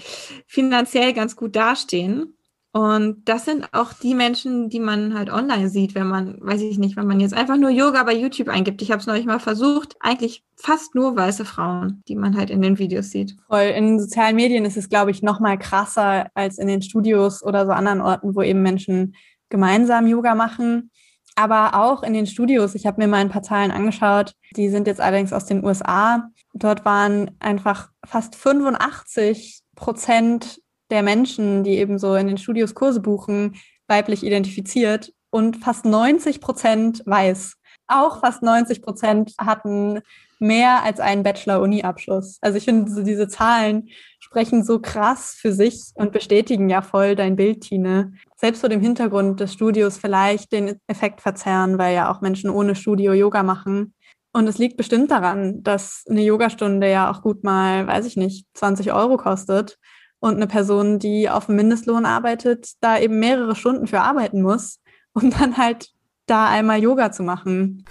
[0.47, 2.37] finanziell ganz gut dastehen.
[2.77, 6.77] Und das sind auch die Menschen, die man halt online sieht, wenn man, weiß ich
[6.77, 8.83] nicht, wenn man jetzt einfach nur Yoga bei YouTube eingibt.
[8.83, 9.95] Ich habe es neulich mal versucht.
[10.01, 13.37] Eigentlich fast nur weiße Frauen, die man halt in den Videos sieht.
[13.47, 13.73] Voll.
[13.77, 17.65] In sozialen Medien ist es, glaube ich, noch mal krasser als in den Studios oder
[17.65, 19.15] so anderen Orten, wo eben Menschen
[19.51, 20.91] gemeinsam Yoga machen.
[21.37, 24.89] Aber auch in den Studios, ich habe mir mal ein paar Zahlen angeschaut, die sind
[24.89, 26.29] jetzt allerdings aus den USA.
[26.55, 33.01] Dort waren einfach fast 85 Prozent der Menschen, die eben so in den Studios Kurse
[33.01, 33.57] buchen,
[33.89, 37.57] weiblich identifiziert und fast 90 Prozent weiß.
[37.87, 40.01] auch fast 90 Prozent hatten
[40.39, 42.39] mehr als einen Bachelor-Uni-Abschluss.
[42.41, 43.89] Also ich finde, so diese Zahlen
[44.21, 48.15] sprechen so krass für sich und bestätigen ja voll dein Bild, Tine.
[48.37, 52.75] Selbst vor dem Hintergrund des Studios vielleicht den Effekt verzerren, weil ja auch Menschen ohne
[52.75, 53.93] Studio Yoga machen.
[54.33, 58.47] Und es liegt bestimmt daran, dass eine Yogastunde ja auch gut mal, weiß ich nicht,
[58.55, 59.79] 20 Euro kostet
[60.25, 64.81] und eine Person, die auf dem Mindestlohn arbeitet, da eben mehrere Stunden für arbeiten muss,
[65.13, 65.91] um dann halt
[66.25, 67.85] da einmal Yoga zu machen.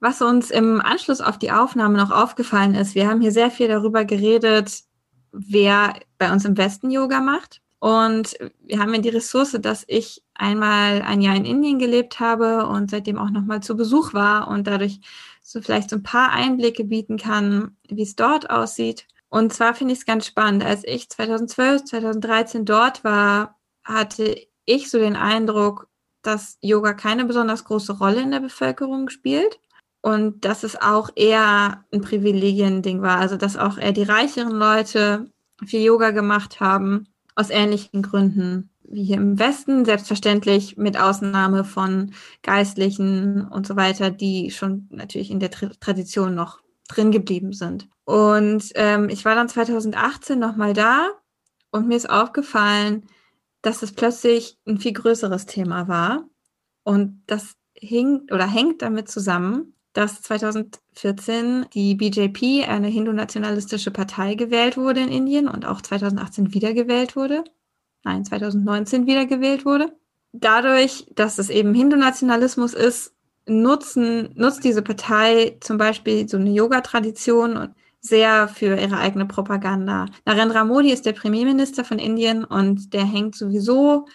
[0.00, 3.68] Was uns im Anschluss auf die Aufnahme noch aufgefallen ist, wir haben hier sehr viel
[3.68, 4.80] darüber geredet,
[5.30, 7.60] wer bei uns im Westen Yoga macht.
[7.78, 12.66] Und wir haben ja die Ressource, dass ich einmal ein Jahr in Indien gelebt habe
[12.66, 14.98] und seitdem auch nochmal zu Besuch war und dadurch
[15.42, 19.06] so vielleicht so ein paar Einblicke bieten kann, wie es dort aussieht.
[19.30, 20.64] Und zwar finde ich es ganz spannend.
[20.64, 25.88] Als ich 2012, 2013 dort war, hatte ich so den Eindruck,
[26.22, 29.60] dass Yoga keine besonders große Rolle in der Bevölkerung spielt
[30.00, 33.18] und dass es auch eher ein Privilegiending war.
[33.18, 35.30] Also dass auch eher die reicheren Leute
[35.64, 42.12] viel Yoga gemacht haben, aus ähnlichen Gründen wie hier im Westen, selbstverständlich mit Ausnahme von
[42.42, 47.86] Geistlichen und so weiter, die schon natürlich in der Tradition noch drin geblieben sind.
[48.08, 51.10] Und ähm, ich war dann 2018 nochmal da
[51.70, 53.06] und mir ist aufgefallen,
[53.60, 56.26] dass es plötzlich ein viel größeres Thema war.
[56.84, 64.78] Und das hing oder hängt damit zusammen, dass 2014 die BJP, eine hindu-nationalistische Partei, gewählt
[64.78, 67.44] wurde in Indien und auch 2018 wiedergewählt wurde.
[68.04, 69.94] Nein, 2019 wiedergewählt wurde.
[70.32, 73.12] Dadurch, dass es eben Hindu-Nationalismus ist,
[73.46, 77.74] nutzen, nutzt diese Partei zum Beispiel so eine Yoga-Tradition
[78.08, 80.06] sehr für ihre eigene Propaganda.
[80.24, 84.06] Narendra Modi ist der Premierminister von Indien und der hängt sowieso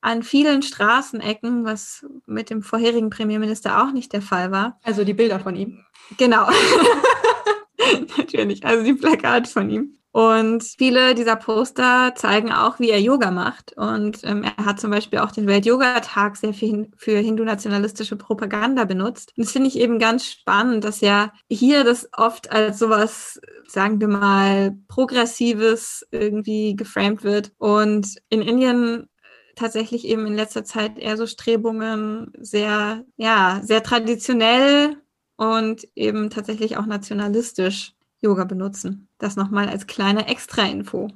[0.00, 4.78] an vielen Straßenecken, was mit dem vorherigen Premierminister auch nicht der Fall war.
[4.82, 5.84] Also die Bilder von ihm.
[6.18, 6.48] Genau.
[8.16, 9.98] Natürlich, also die Plakate von ihm.
[10.12, 13.72] Und viele dieser Poster zeigen auch, wie er Yoga macht.
[13.78, 19.32] Und ähm, er hat zum Beispiel auch den Welt-Yoga-Tag sehr viel für hindu-nationalistische Propaganda benutzt.
[19.36, 24.00] Und das finde ich eben ganz spannend, dass ja hier das oft als sowas, sagen
[24.00, 27.52] wir mal, Progressives irgendwie geframed wird.
[27.56, 29.08] Und in Indien
[29.56, 34.96] tatsächlich eben in letzter Zeit eher so Strebungen sehr, ja, sehr traditionell
[35.36, 39.08] und eben tatsächlich auch nationalistisch Yoga benutzen.
[39.22, 41.08] Das nochmal als kleine Extra-Info.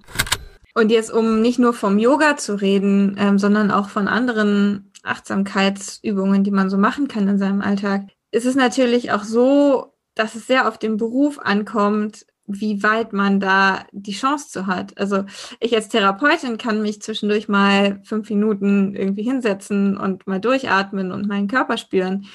[0.75, 6.45] Und jetzt, um nicht nur vom Yoga zu reden, ähm, sondern auch von anderen Achtsamkeitsübungen,
[6.45, 10.47] die man so machen kann in seinem Alltag, ist es natürlich auch so, dass es
[10.47, 14.97] sehr auf den Beruf ankommt, wie weit man da die Chance zu hat.
[14.99, 15.25] Also
[15.59, 21.27] ich als Therapeutin kann mich zwischendurch mal fünf Minuten irgendwie hinsetzen und mal durchatmen und
[21.27, 22.27] meinen Körper spüren.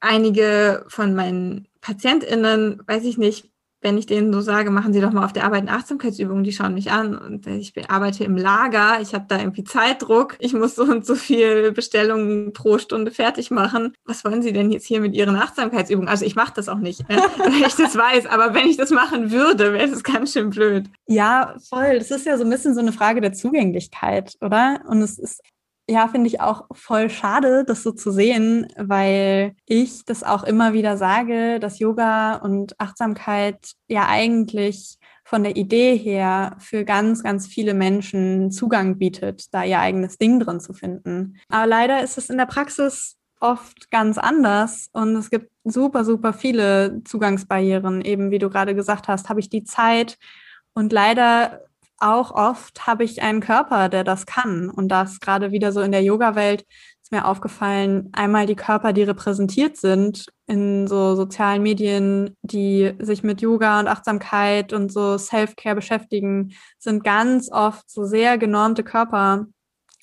[0.00, 3.51] Einige von meinen PatientInnen, weiß ich nicht,
[3.82, 6.52] wenn ich denen so sage, machen Sie doch mal auf der Arbeit eine Achtsamkeitsübung, die
[6.52, 10.76] schauen mich an und ich arbeite im Lager, ich habe da irgendwie Zeitdruck, ich muss
[10.76, 13.94] so und so viel Bestellungen pro Stunde fertig machen.
[14.04, 16.08] Was wollen Sie denn jetzt hier mit Ihren Achtsamkeitsübungen?
[16.08, 17.16] Also ich mache das auch nicht, ne?
[17.38, 20.86] wenn ich das weiß, aber wenn ich das machen würde, wäre das ganz schön blöd.
[21.08, 21.98] Ja, voll.
[21.98, 24.80] Das ist ja so ein bisschen so eine Frage der Zugänglichkeit, oder?
[24.88, 25.40] Und es ist
[25.92, 30.72] ja, finde ich auch voll schade, das so zu sehen, weil ich das auch immer
[30.72, 37.46] wieder sage, dass Yoga und Achtsamkeit ja eigentlich von der Idee her für ganz, ganz
[37.46, 41.38] viele Menschen Zugang bietet, da ihr eigenes Ding drin zu finden.
[41.48, 46.32] Aber leider ist es in der Praxis oft ganz anders und es gibt super, super
[46.32, 48.00] viele Zugangsbarrieren.
[48.00, 50.16] Eben wie du gerade gesagt hast, habe ich die Zeit
[50.74, 51.60] und leider
[52.02, 54.70] auch oft habe ich einen Körper, der das kann.
[54.70, 56.64] Und das gerade wieder so in der Yoga-Welt
[57.02, 63.22] ist mir aufgefallen, einmal die Körper, die repräsentiert sind in so sozialen Medien, die sich
[63.22, 69.46] mit Yoga und Achtsamkeit und so Self-Care beschäftigen, sind ganz oft so sehr genormte Körper.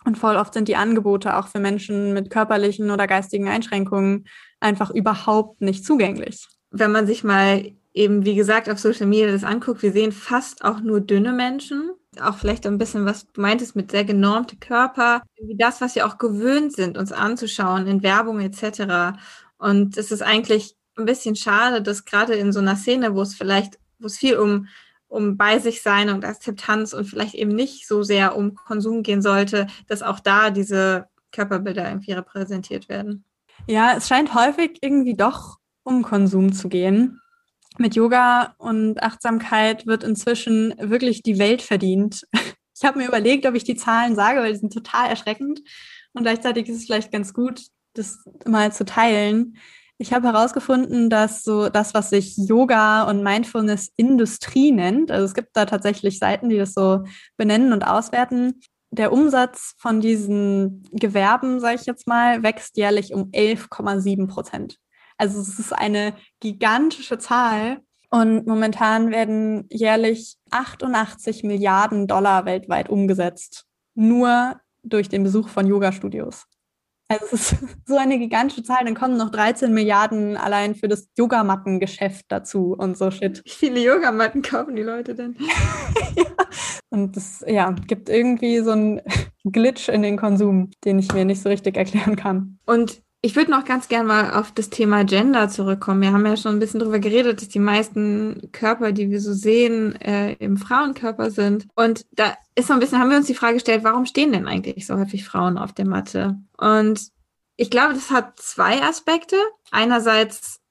[0.05, 4.25] Und voll oft sind die Angebote auch für Menschen mit körperlichen oder geistigen Einschränkungen
[4.59, 6.47] einfach überhaupt nicht zugänglich.
[6.71, 10.63] Wenn man sich mal eben, wie gesagt, auf Social Media das anguckt, wir sehen fast
[10.63, 11.91] auch nur dünne Menschen.
[12.21, 16.07] Auch vielleicht ein bisschen, was du meintest, mit sehr genormte Körper, wie das, was wir
[16.07, 19.19] auch gewöhnt sind, uns anzuschauen in Werbung etc.
[19.57, 23.35] Und es ist eigentlich ein bisschen schade, dass gerade in so einer Szene, wo es
[23.35, 24.67] vielleicht, wo es viel um
[25.11, 29.23] um bei sich sein und Akzeptanz und vielleicht eben nicht so sehr um Konsum gehen
[29.23, 33.23] sollte, dass auch da diese Körperbilder irgendwie repräsentiert werden.
[33.65, 37.19] Ja, es scheint häufig irgendwie doch um Konsum zu gehen
[37.79, 42.25] mit Yoga und Achtsamkeit wird inzwischen wirklich die Welt verdient.
[42.81, 45.59] Ich habe mir überlegt, ob ich die Zahlen sage, weil die sind total erschreckend.
[46.13, 47.63] Und gleichzeitig ist es vielleicht ganz gut,
[47.93, 49.57] das mal zu teilen.
[49.97, 55.33] Ich habe herausgefunden, dass so das, was sich Yoga und Mindfulness Industrie nennt, also es
[55.33, 57.03] gibt da tatsächlich Seiten, die das so
[57.35, 58.61] benennen und auswerten,
[58.91, 64.77] der Umsatz von diesen Gewerben, sage ich jetzt mal, wächst jährlich um 11,7 Prozent.
[65.19, 67.81] Also es ist eine gigantische Zahl.
[68.09, 73.65] Und momentan werden jährlich 88 Milliarden Dollar weltweit umgesetzt.
[73.93, 76.45] Nur durch den Besuch von Yoga-Studios.
[77.09, 77.55] Also es ist
[77.85, 78.85] so eine gigantische Zahl.
[78.85, 83.43] Dann kommen noch 13 Milliarden allein für das Yogamattengeschäft dazu und so Shit.
[83.43, 85.35] Wie viele Yogamatten kaufen die Leute denn?
[86.15, 86.25] ja.
[86.89, 89.01] Und das ja, gibt irgendwie so einen
[89.43, 92.57] Glitch in den Konsum, den ich mir nicht so richtig erklären kann.
[92.65, 96.01] Und ich würde noch ganz gern mal auf das Thema Gender zurückkommen.
[96.01, 99.33] Wir haben ja schon ein bisschen darüber geredet, dass die meisten Körper, die wir so
[99.33, 101.67] sehen, äh, im Frauenkörper sind.
[101.75, 104.47] Und da ist so ein bisschen, haben wir uns die Frage gestellt, warum stehen denn
[104.47, 106.37] eigentlich so häufig Frauen auf der Matte?
[106.57, 107.09] Und
[107.57, 109.35] ich glaube, das hat zwei Aspekte.
[109.69, 110.61] Einerseits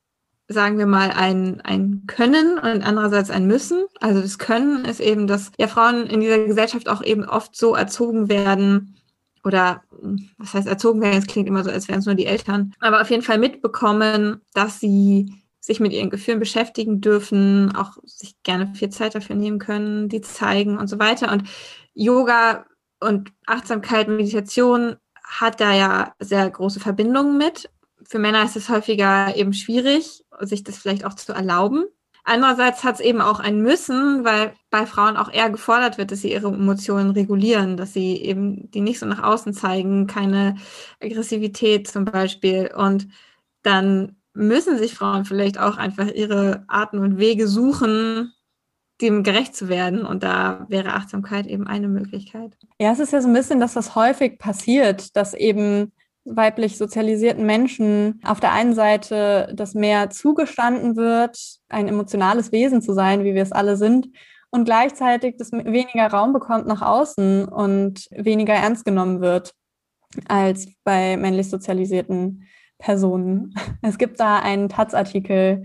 [0.48, 3.84] sagen wir mal, ein, ein Können und andererseits ein Müssen.
[4.00, 7.74] Also das Können ist eben, dass ja Frauen in dieser Gesellschaft auch eben oft so
[7.74, 8.97] erzogen werden,
[9.44, 9.82] oder
[10.38, 13.00] was heißt erzogen werden, es klingt immer so, als wären es nur die Eltern, aber
[13.00, 18.74] auf jeden Fall mitbekommen, dass sie sich mit ihren Gefühlen beschäftigen dürfen, auch sich gerne
[18.74, 21.30] viel Zeit dafür nehmen können, die zeigen und so weiter.
[21.30, 21.44] Und
[21.94, 22.64] Yoga
[23.00, 27.70] und Achtsamkeit, Meditation hat da ja sehr große Verbindungen mit.
[28.02, 31.84] Für Männer ist es häufiger eben schwierig, sich das vielleicht auch zu erlauben.
[32.28, 36.20] Andererseits hat es eben auch ein Müssen, weil bei Frauen auch eher gefordert wird, dass
[36.20, 40.56] sie ihre Emotionen regulieren, dass sie eben die nicht so nach außen zeigen, keine
[41.02, 42.70] Aggressivität zum Beispiel.
[42.76, 43.08] Und
[43.62, 48.34] dann müssen sich Frauen vielleicht auch einfach ihre Arten und Wege suchen,
[49.00, 50.04] dem gerecht zu werden.
[50.04, 52.58] Und da wäre Achtsamkeit eben eine Möglichkeit.
[52.78, 55.92] Ja, es ist ja so ein bisschen das, was häufig passiert, dass eben
[56.30, 62.92] weiblich sozialisierten Menschen auf der einen Seite das mehr zugestanden wird, ein emotionales Wesen zu
[62.92, 64.08] sein, wie wir es alle sind,
[64.50, 69.52] und gleichzeitig das weniger Raum bekommt nach außen und weniger ernst genommen wird
[70.26, 72.44] als bei männlich sozialisierten
[72.78, 73.54] Personen.
[73.82, 75.64] Es gibt da einen Taz-Artikel,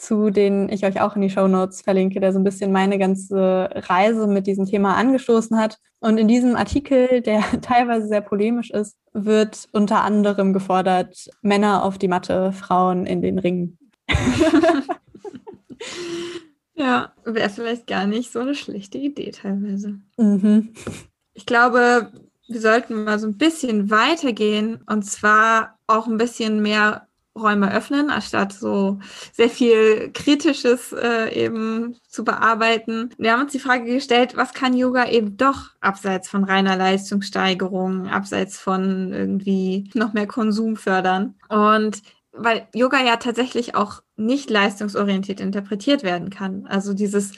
[0.00, 2.98] zu den ich euch auch in die Show Notes verlinke, der so ein bisschen meine
[2.98, 5.78] ganze Reise mit diesem Thema angestoßen hat.
[6.00, 11.98] Und in diesem Artikel, der teilweise sehr polemisch ist, wird unter anderem gefordert, Männer auf
[11.98, 13.76] die Matte, Frauen in den Ring.
[16.74, 20.00] ja, wäre vielleicht gar nicht so eine schlechte Idee teilweise.
[20.16, 20.72] Mhm.
[21.34, 22.10] Ich glaube,
[22.48, 27.06] wir sollten mal so ein bisschen weitergehen und zwar auch ein bisschen mehr
[27.40, 28.98] Räume öffnen, anstatt so
[29.32, 33.10] sehr viel Kritisches äh, eben zu bearbeiten.
[33.18, 38.08] Wir haben uns die Frage gestellt, was kann Yoga eben doch abseits von reiner Leistungssteigerung,
[38.08, 41.34] abseits von irgendwie noch mehr Konsum fördern?
[41.48, 46.66] Und weil Yoga ja tatsächlich auch nicht leistungsorientiert interpretiert werden kann.
[46.66, 47.32] Also dieses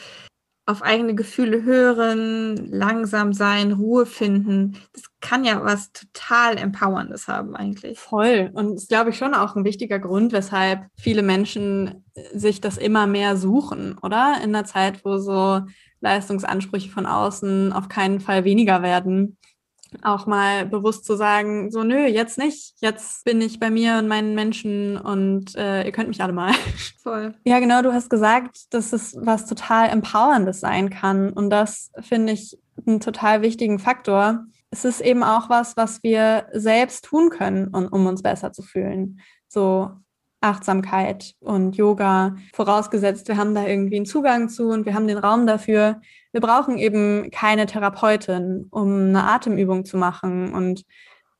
[0.65, 4.79] auf eigene Gefühle hören, langsam sein, Ruhe finden.
[4.93, 7.99] Das kann ja was total Empowerndes haben eigentlich.
[7.99, 8.51] Voll.
[8.55, 13.07] Und das glaube ich schon auch ein wichtiger Grund, weshalb viele Menschen sich das immer
[13.07, 14.37] mehr suchen, oder?
[14.43, 15.63] In einer Zeit, wo so
[16.01, 19.39] Leistungsansprüche von außen auf keinen Fall weniger werden
[20.03, 24.09] auch mal bewusst zu sagen, so nö, jetzt nicht, jetzt bin ich bei mir und
[24.09, 26.53] meinen Menschen und äh, ihr könnt mich alle mal.
[27.03, 27.35] Voll.
[27.45, 32.33] Ja, genau, du hast gesagt, dass es was total Empowerndes sein kann und das finde
[32.33, 34.45] ich einen total wichtigen Faktor.
[34.71, 38.63] Es ist eben auch was, was wir selbst tun können, um, um uns besser zu
[38.63, 39.21] fühlen.
[39.49, 39.91] So
[40.43, 45.19] Achtsamkeit und Yoga, vorausgesetzt, wir haben da irgendwie einen Zugang zu und wir haben den
[45.19, 46.01] Raum dafür.
[46.33, 50.53] Wir brauchen eben keine Therapeutin, um eine Atemübung zu machen.
[50.53, 50.85] Und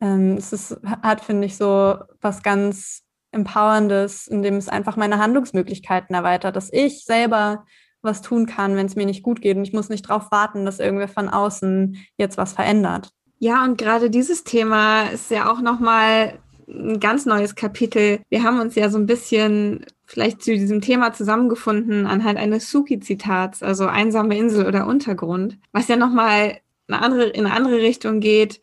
[0.01, 6.15] ähm, es ist, hat, finde ich, so was ganz Empowerndes, indem es einfach meine Handlungsmöglichkeiten
[6.15, 7.65] erweitert, dass ich selber
[8.03, 9.57] was tun kann, wenn es mir nicht gut geht.
[9.57, 13.11] Und ich muss nicht darauf warten, dass irgendwer von außen jetzt was verändert.
[13.39, 16.39] Ja, und gerade dieses Thema ist ja auch nochmal
[16.73, 18.21] ein ganz neues Kapitel.
[18.29, 23.63] Wir haben uns ja so ein bisschen vielleicht zu diesem Thema zusammengefunden anhand eines Suki-Zitats,
[23.63, 26.59] also einsame Insel oder Untergrund, was ja nochmal
[26.89, 28.61] eine andere, in eine andere Richtung geht.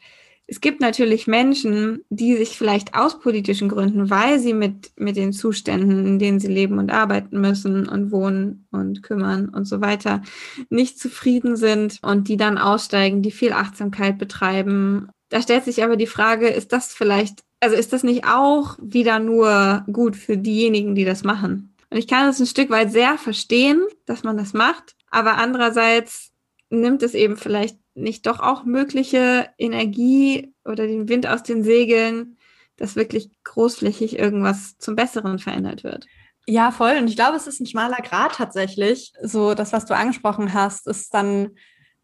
[0.51, 5.31] Es gibt natürlich Menschen, die sich vielleicht aus politischen Gründen, weil sie mit, mit den
[5.31, 10.23] Zuständen, in denen sie leben und arbeiten müssen und wohnen und kümmern und so weiter,
[10.69, 15.09] nicht zufrieden sind und die dann aussteigen, die viel Achtsamkeit betreiben.
[15.29, 19.19] Da stellt sich aber die Frage, ist das vielleicht also ist das nicht auch wieder
[19.19, 21.75] nur gut für diejenigen, die das machen?
[21.89, 26.31] Und ich kann es ein Stück weit sehr verstehen, dass man das macht, aber andererseits
[26.69, 32.37] nimmt es eben vielleicht nicht doch auch mögliche Energie oder den Wind aus den Segeln,
[32.77, 36.05] dass wirklich großflächig irgendwas zum Besseren verändert wird.
[36.45, 36.97] Ja, voll.
[36.97, 39.13] Und ich glaube, es ist ein schmaler Grad tatsächlich.
[39.21, 41.51] So, das, was du angesprochen hast, ist dann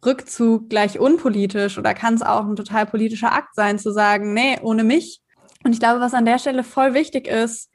[0.06, 4.60] Rückzug gleich unpolitisch oder kann es auch ein total politischer Akt sein, zu sagen, nee,
[4.62, 5.22] ohne mich.
[5.66, 7.72] Und ich glaube, was an der Stelle voll wichtig ist,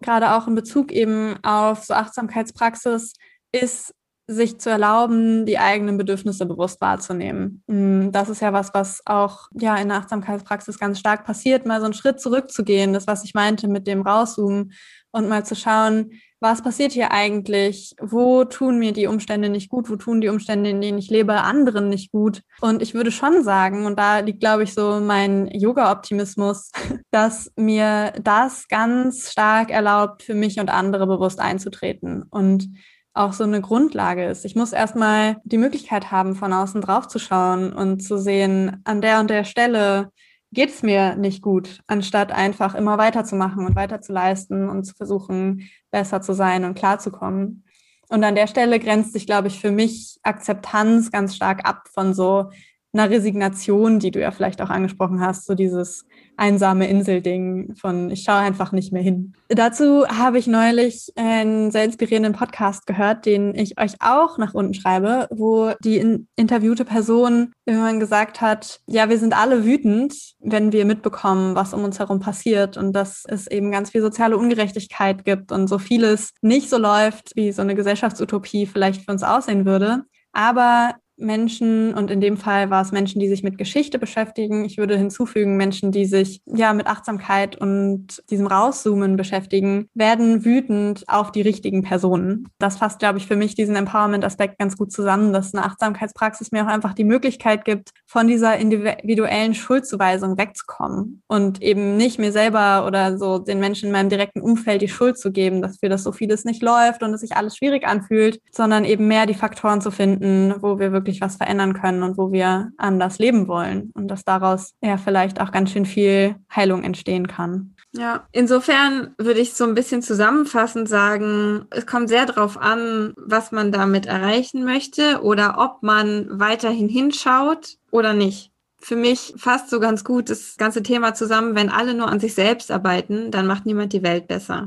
[0.00, 3.14] gerade auch in Bezug eben auf so Achtsamkeitspraxis,
[3.52, 3.94] ist,
[4.30, 7.62] sich zu erlauben, die eigenen Bedürfnisse bewusst wahrzunehmen.
[7.66, 11.78] Mm, das ist ja was, was auch ja in der Achtsamkeitspraxis ganz stark passiert, mal
[11.80, 14.72] so einen Schritt zurückzugehen, das, was ich meinte mit dem Rauszoomen
[15.12, 16.10] und mal zu schauen,
[16.40, 17.94] was passiert hier eigentlich?
[18.00, 19.90] Wo tun mir die Umstände nicht gut?
[19.90, 22.42] Wo tun die Umstände, in denen ich lebe, anderen nicht gut?
[22.60, 26.70] Und ich würde schon sagen, und da liegt, glaube ich, so mein Yoga-Optimismus,
[27.10, 32.22] dass mir das ganz stark erlaubt, für mich und andere bewusst einzutreten.
[32.30, 32.68] Und
[33.14, 34.44] auch so eine Grundlage ist.
[34.44, 39.00] Ich muss erstmal die Möglichkeit haben, von außen drauf zu schauen und zu sehen, an
[39.00, 40.12] der und der Stelle
[40.52, 44.94] geht es mir nicht gut, anstatt einfach immer weiterzumachen und weiter zu leisten und zu
[44.94, 47.64] versuchen, besser zu sein und klarzukommen.
[48.08, 52.14] Und an der Stelle grenzt sich, glaube ich, für mich Akzeptanz ganz stark ab von
[52.14, 52.50] so
[52.98, 56.04] einer Resignation, die du ja vielleicht auch angesprochen hast, so dieses
[56.36, 59.34] einsame Insel-Ding von ich schaue einfach nicht mehr hin.
[59.48, 64.74] Dazu habe ich neulich einen sehr inspirierenden Podcast gehört, den ich euch auch nach unten
[64.74, 70.72] schreibe, wo die in interviewte Person irgendwann gesagt hat, ja, wir sind alle wütend, wenn
[70.72, 75.24] wir mitbekommen, was um uns herum passiert und dass es eben ganz viel soziale Ungerechtigkeit
[75.24, 79.66] gibt und so vieles nicht so läuft, wie so eine Gesellschaftsutopie vielleicht für uns aussehen
[79.66, 80.04] würde.
[80.32, 84.64] Aber Menschen und in dem Fall war es Menschen, die sich mit Geschichte beschäftigen.
[84.64, 91.04] Ich würde hinzufügen, Menschen, die sich ja mit Achtsamkeit und diesem Rauszoomen beschäftigen, werden wütend
[91.08, 92.48] auf die richtigen Personen.
[92.58, 96.64] Das fasst, glaube ich, für mich diesen Empowerment-Aspekt ganz gut zusammen, dass eine Achtsamkeitspraxis mir
[96.64, 102.86] auch einfach die Möglichkeit gibt, von dieser individuellen Schuldzuweisung wegzukommen und eben nicht mir selber
[102.86, 106.02] oder so den Menschen in meinem direkten Umfeld die Schuld zu geben, dass für das
[106.02, 109.80] so vieles nicht läuft und es sich alles schwierig anfühlt, sondern eben mehr die Faktoren
[109.80, 113.90] zu finden, wo wir wirklich wirklich was verändern können und wo wir anders leben wollen
[113.94, 117.74] und dass daraus ja vielleicht auch ganz schön viel Heilung entstehen kann.
[117.92, 123.50] Ja, insofern würde ich so ein bisschen zusammenfassend sagen, es kommt sehr darauf an, was
[123.50, 128.52] man damit erreichen möchte oder ob man weiterhin hinschaut oder nicht.
[128.78, 132.34] Für mich fasst so ganz gut das ganze Thema zusammen, wenn alle nur an sich
[132.34, 134.66] selbst arbeiten, dann macht niemand die Welt besser.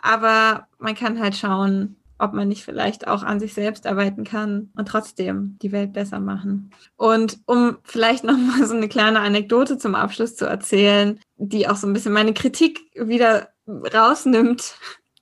[0.00, 4.70] Aber man kann halt schauen, ob man nicht vielleicht auch an sich selbst arbeiten kann
[4.76, 6.70] und trotzdem die Welt besser machen.
[6.96, 11.76] Und um vielleicht noch mal so eine kleine Anekdote zum Abschluss zu erzählen, die auch
[11.76, 14.74] so ein bisschen meine Kritik wieder rausnimmt.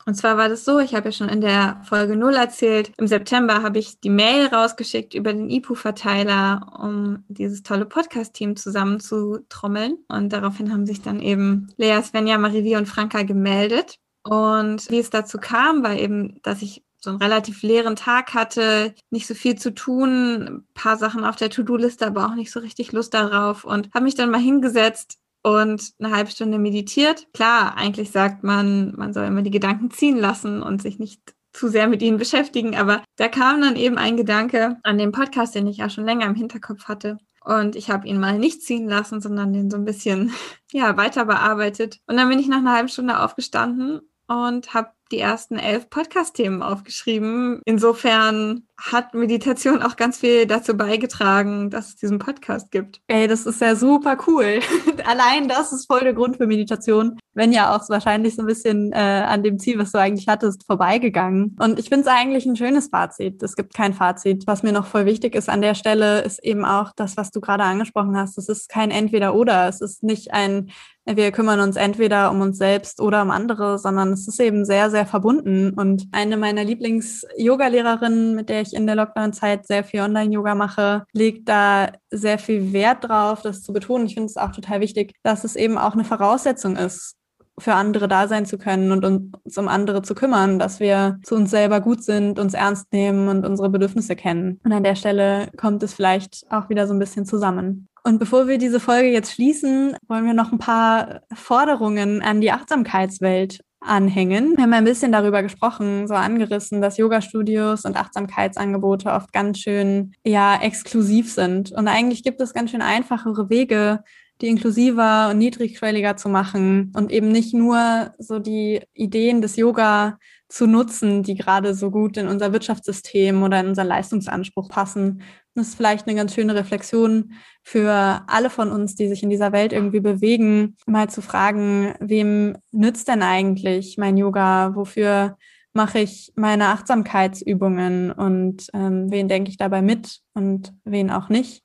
[0.06, 3.06] Und zwar war das so, ich habe ja schon in der Folge 0 erzählt, im
[3.06, 9.98] September habe ich die Mail rausgeschickt über den IPU-Verteiler, um dieses tolle Podcast-Team zusammenzutrommeln.
[10.08, 13.98] Und daraufhin haben sich dann eben Lea, Svenja, Marivi und Franka gemeldet.
[14.22, 18.94] Und wie es dazu kam, war eben, dass ich so einen relativ leeren Tag hatte,
[19.10, 22.60] nicht so viel zu tun, ein paar Sachen auf der To-Do-Liste, aber auch nicht so
[22.60, 27.26] richtig Lust darauf und habe mich dann mal hingesetzt und eine halbe Stunde meditiert.
[27.32, 31.68] Klar, eigentlich sagt man, man soll immer die Gedanken ziehen lassen und sich nicht zu
[31.68, 35.66] sehr mit ihnen beschäftigen, aber da kam dann eben ein Gedanke an den Podcast, den
[35.66, 37.16] ich ja schon länger im Hinterkopf hatte.
[37.42, 40.32] Und ich habe ihn mal nicht ziehen lassen, sondern den so ein bisschen
[40.72, 42.00] ja, weiter bearbeitet.
[42.06, 46.62] Und dann bin ich nach einer halben Stunde aufgestanden und habe die ersten elf Podcast-Themen
[46.62, 47.60] aufgeschrieben.
[47.64, 53.00] Insofern hat Meditation auch ganz viel dazu beigetragen, dass es diesen Podcast gibt.
[53.08, 54.60] Ey, das ist ja super cool.
[55.04, 58.92] Allein das ist voll der Grund für Meditation, wenn ja auch wahrscheinlich so ein bisschen
[58.92, 61.56] äh, an dem Ziel, was du eigentlich hattest, vorbeigegangen.
[61.58, 63.42] Und ich finde es eigentlich ein schönes Fazit.
[63.42, 64.46] Es gibt kein Fazit.
[64.46, 67.40] Was mir noch voll wichtig ist an der Stelle, ist eben auch das, was du
[67.40, 68.38] gerade angesprochen hast.
[68.38, 69.68] Es ist kein Entweder-Oder.
[69.68, 70.70] Es ist nicht ein
[71.16, 74.90] wir kümmern uns entweder um uns selbst oder um andere, sondern es ist eben sehr,
[74.90, 75.70] sehr verbunden.
[75.70, 81.48] Und eine meiner Lieblings-Yoga-Lehrerinnen, mit der ich in der Lockdown-Zeit sehr viel Online-Yoga mache, legt
[81.48, 84.06] da sehr viel Wert drauf, das zu betonen.
[84.06, 87.18] Ich finde es auch total wichtig, dass es eben auch eine Voraussetzung ist,
[87.58, 91.34] für andere da sein zu können und uns um andere zu kümmern, dass wir zu
[91.34, 94.60] uns selber gut sind, uns ernst nehmen und unsere Bedürfnisse kennen.
[94.64, 97.88] Und an der Stelle kommt es vielleicht auch wieder so ein bisschen zusammen.
[98.04, 102.52] Und bevor wir diese Folge jetzt schließen, wollen wir noch ein paar Forderungen an die
[102.52, 104.56] Achtsamkeitswelt anhängen.
[104.56, 110.12] Wir haben ein bisschen darüber gesprochen, so angerissen, dass Yoga-Studios und Achtsamkeitsangebote oft ganz schön,
[110.24, 111.72] ja, exklusiv sind.
[111.72, 114.02] Und eigentlich gibt es ganz schön einfachere Wege,
[114.40, 120.18] die inklusiver und niedrigschwelliger zu machen und eben nicht nur so die Ideen des Yoga
[120.48, 125.22] zu nutzen, die gerade so gut in unser Wirtschaftssystem oder in unser Leistungsanspruch passen,
[125.58, 127.32] das ist vielleicht eine ganz schöne Reflexion
[127.62, 132.56] für alle von uns, die sich in dieser Welt irgendwie bewegen, mal zu fragen, wem
[132.72, 134.74] nützt denn eigentlich mein Yoga?
[134.74, 135.36] Wofür
[135.72, 141.62] mache ich meine Achtsamkeitsübungen und ähm, wen denke ich dabei mit und wen auch nicht?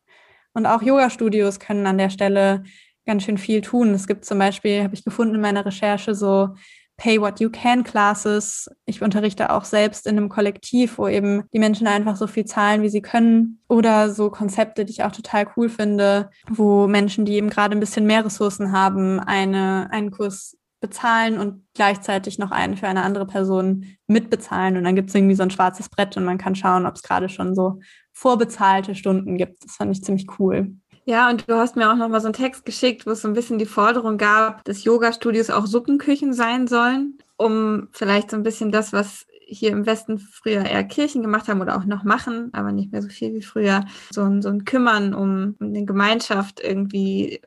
[0.53, 2.63] Und auch Yoga-Studios können an der Stelle
[3.05, 3.93] ganz schön viel tun.
[3.93, 6.49] Es gibt zum Beispiel, habe ich gefunden in meiner Recherche, so
[6.97, 8.69] Pay What You Can Classes.
[8.85, 12.81] Ich unterrichte auch selbst in einem Kollektiv, wo eben die Menschen einfach so viel zahlen,
[12.81, 13.59] wie sie können.
[13.67, 17.79] Oder so Konzepte, die ich auch total cool finde, wo Menschen, die eben gerade ein
[17.79, 23.25] bisschen mehr Ressourcen haben, eine, einen Kurs bezahlen und gleichzeitig noch einen für eine andere
[23.25, 24.75] Person mitbezahlen.
[24.75, 27.03] Und dann gibt es irgendwie so ein schwarzes Brett und man kann schauen, ob es
[27.03, 27.79] gerade schon so
[28.11, 29.63] vorbezahlte Stunden gibt.
[29.63, 30.75] Das fand ich ziemlich cool.
[31.05, 33.33] Ja, und du hast mir auch nochmal so einen Text geschickt, wo es so ein
[33.33, 38.71] bisschen die Forderung gab, dass Yoga-Studios auch Suppenküchen sein sollen, um vielleicht so ein bisschen
[38.71, 42.71] das, was hier im Westen früher eher Kirchen gemacht haben oder auch noch machen, aber
[42.71, 46.61] nicht mehr so viel wie früher, so ein, so ein Kümmern um, um eine Gemeinschaft
[46.61, 47.41] irgendwie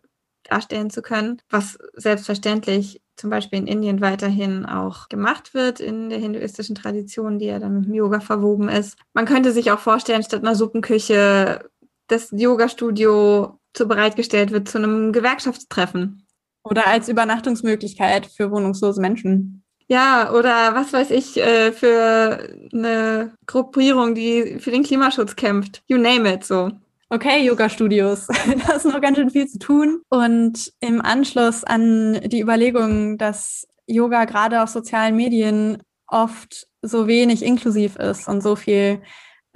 [0.45, 6.19] darstellen zu können, was selbstverständlich zum Beispiel in Indien weiterhin auch gemacht wird in der
[6.19, 8.99] hinduistischen Tradition, die ja dann mit dem Yoga verwoben ist.
[9.15, 11.71] Man könnte sich auch vorstellen, statt einer Suppenküche
[12.09, 16.27] das Yoga-Studio zu bereitgestellt wird zu einem Gewerkschaftstreffen.
[16.65, 19.63] Oder als Übernachtungsmöglichkeit für wohnungslose Menschen.
[19.89, 25.83] Ja, oder was weiß ich, äh, für eine Gruppierung, die für den Klimaschutz kämpft.
[25.87, 26.73] You name it, so.
[27.09, 28.27] Okay, Yoga-Studios.
[28.67, 30.03] Da ist noch ganz schön viel zu tun.
[30.09, 35.79] Und im Anschluss an die Überlegung, dass Yoga gerade auf sozialen Medien
[36.09, 39.03] oft so wenig inklusiv ist und so viel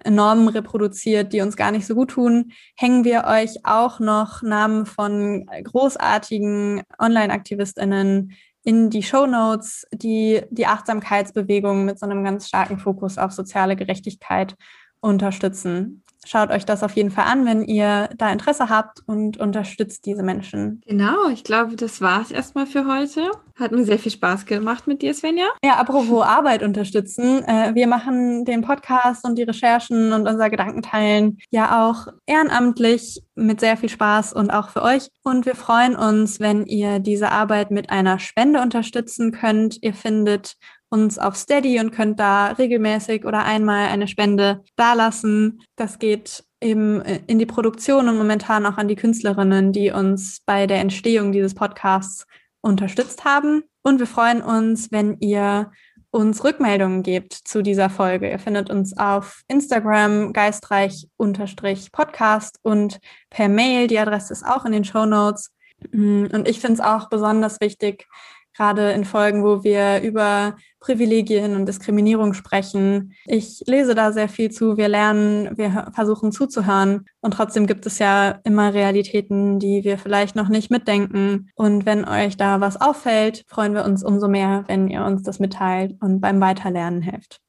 [0.09, 4.87] Normen reproduziert, die uns gar nicht so gut tun, hängen wir euch auch noch Namen
[4.87, 8.33] von großartigen Online-AktivistInnen
[8.63, 13.77] in die Show Notes, die die Achtsamkeitsbewegung mit so einem ganz starken Fokus auf soziale
[13.77, 14.55] Gerechtigkeit
[15.01, 20.07] unterstützen schaut euch das auf jeden Fall an, wenn ihr da Interesse habt und unterstützt
[20.07, 20.83] diese Menschen.
[20.87, 23.31] Genau, ich glaube, das war es erstmal für heute.
[23.59, 25.47] Hat mir sehr viel Spaß gemacht mit dir, Svenja.
[25.63, 27.45] Ja, apropos Arbeit unterstützen.
[27.45, 33.61] Äh, wir machen den Podcast und die Recherchen und unser Gedankenteilen ja auch ehrenamtlich mit
[33.61, 35.09] sehr viel Spaß und auch für euch.
[35.23, 39.79] Und wir freuen uns, wenn ihr diese Arbeit mit einer Spende unterstützen könnt.
[39.83, 40.57] Ihr findet
[40.91, 45.63] uns auf Steady und könnt da regelmäßig oder einmal eine Spende dalassen.
[45.77, 50.41] Das geht eben äh, in die Produktion und momentan auch an die Künstlerinnen, die uns
[50.45, 52.27] bei der Entstehung dieses Podcasts
[52.61, 53.63] unterstützt haben.
[53.83, 55.71] Und wir freuen uns, wenn ihr
[56.11, 58.29] uns Rückmeldungen gebt zu dieser Folge.
[58.31, 62.99] Ihr findet uns auf Instagram geistreich-podcast und
[63.31, 63.87] per Mail.
[63.87, 65.53] Die Adresse ist auch in den Show Notes.
[65.93, 68.09] Mm, und ich finde es auch besonders wichtig,
[68.57, 73.13] gerade in Folgen, wo wir über Privilegien und Diskriminierung sprechen.
[73.27, 77.99] Ich lese da sehr viel zu, wir lernen, wir versuchen zuzuhören und trotzdem gibt es
[77.99, 81.51] ja immer Realitäten, die wir vielleicht noch nicht mitdenken.
[81.55, 85.39] Und wenn euch da was auffällt, freuen wir uns umso mehr, wenn ihr uns das
[85.39, 87.41] mitteilt und beim Weiterlernen helft.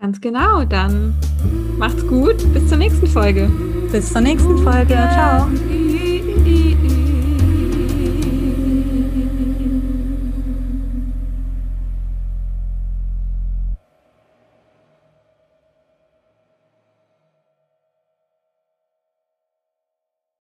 [0.00, 1.14] Ganz genau, dann
[1.78, 3.50] macht's gut, bis zur nächsten Folge.
[3.90, 5.48] Bis zur nächsten Folge, ciao.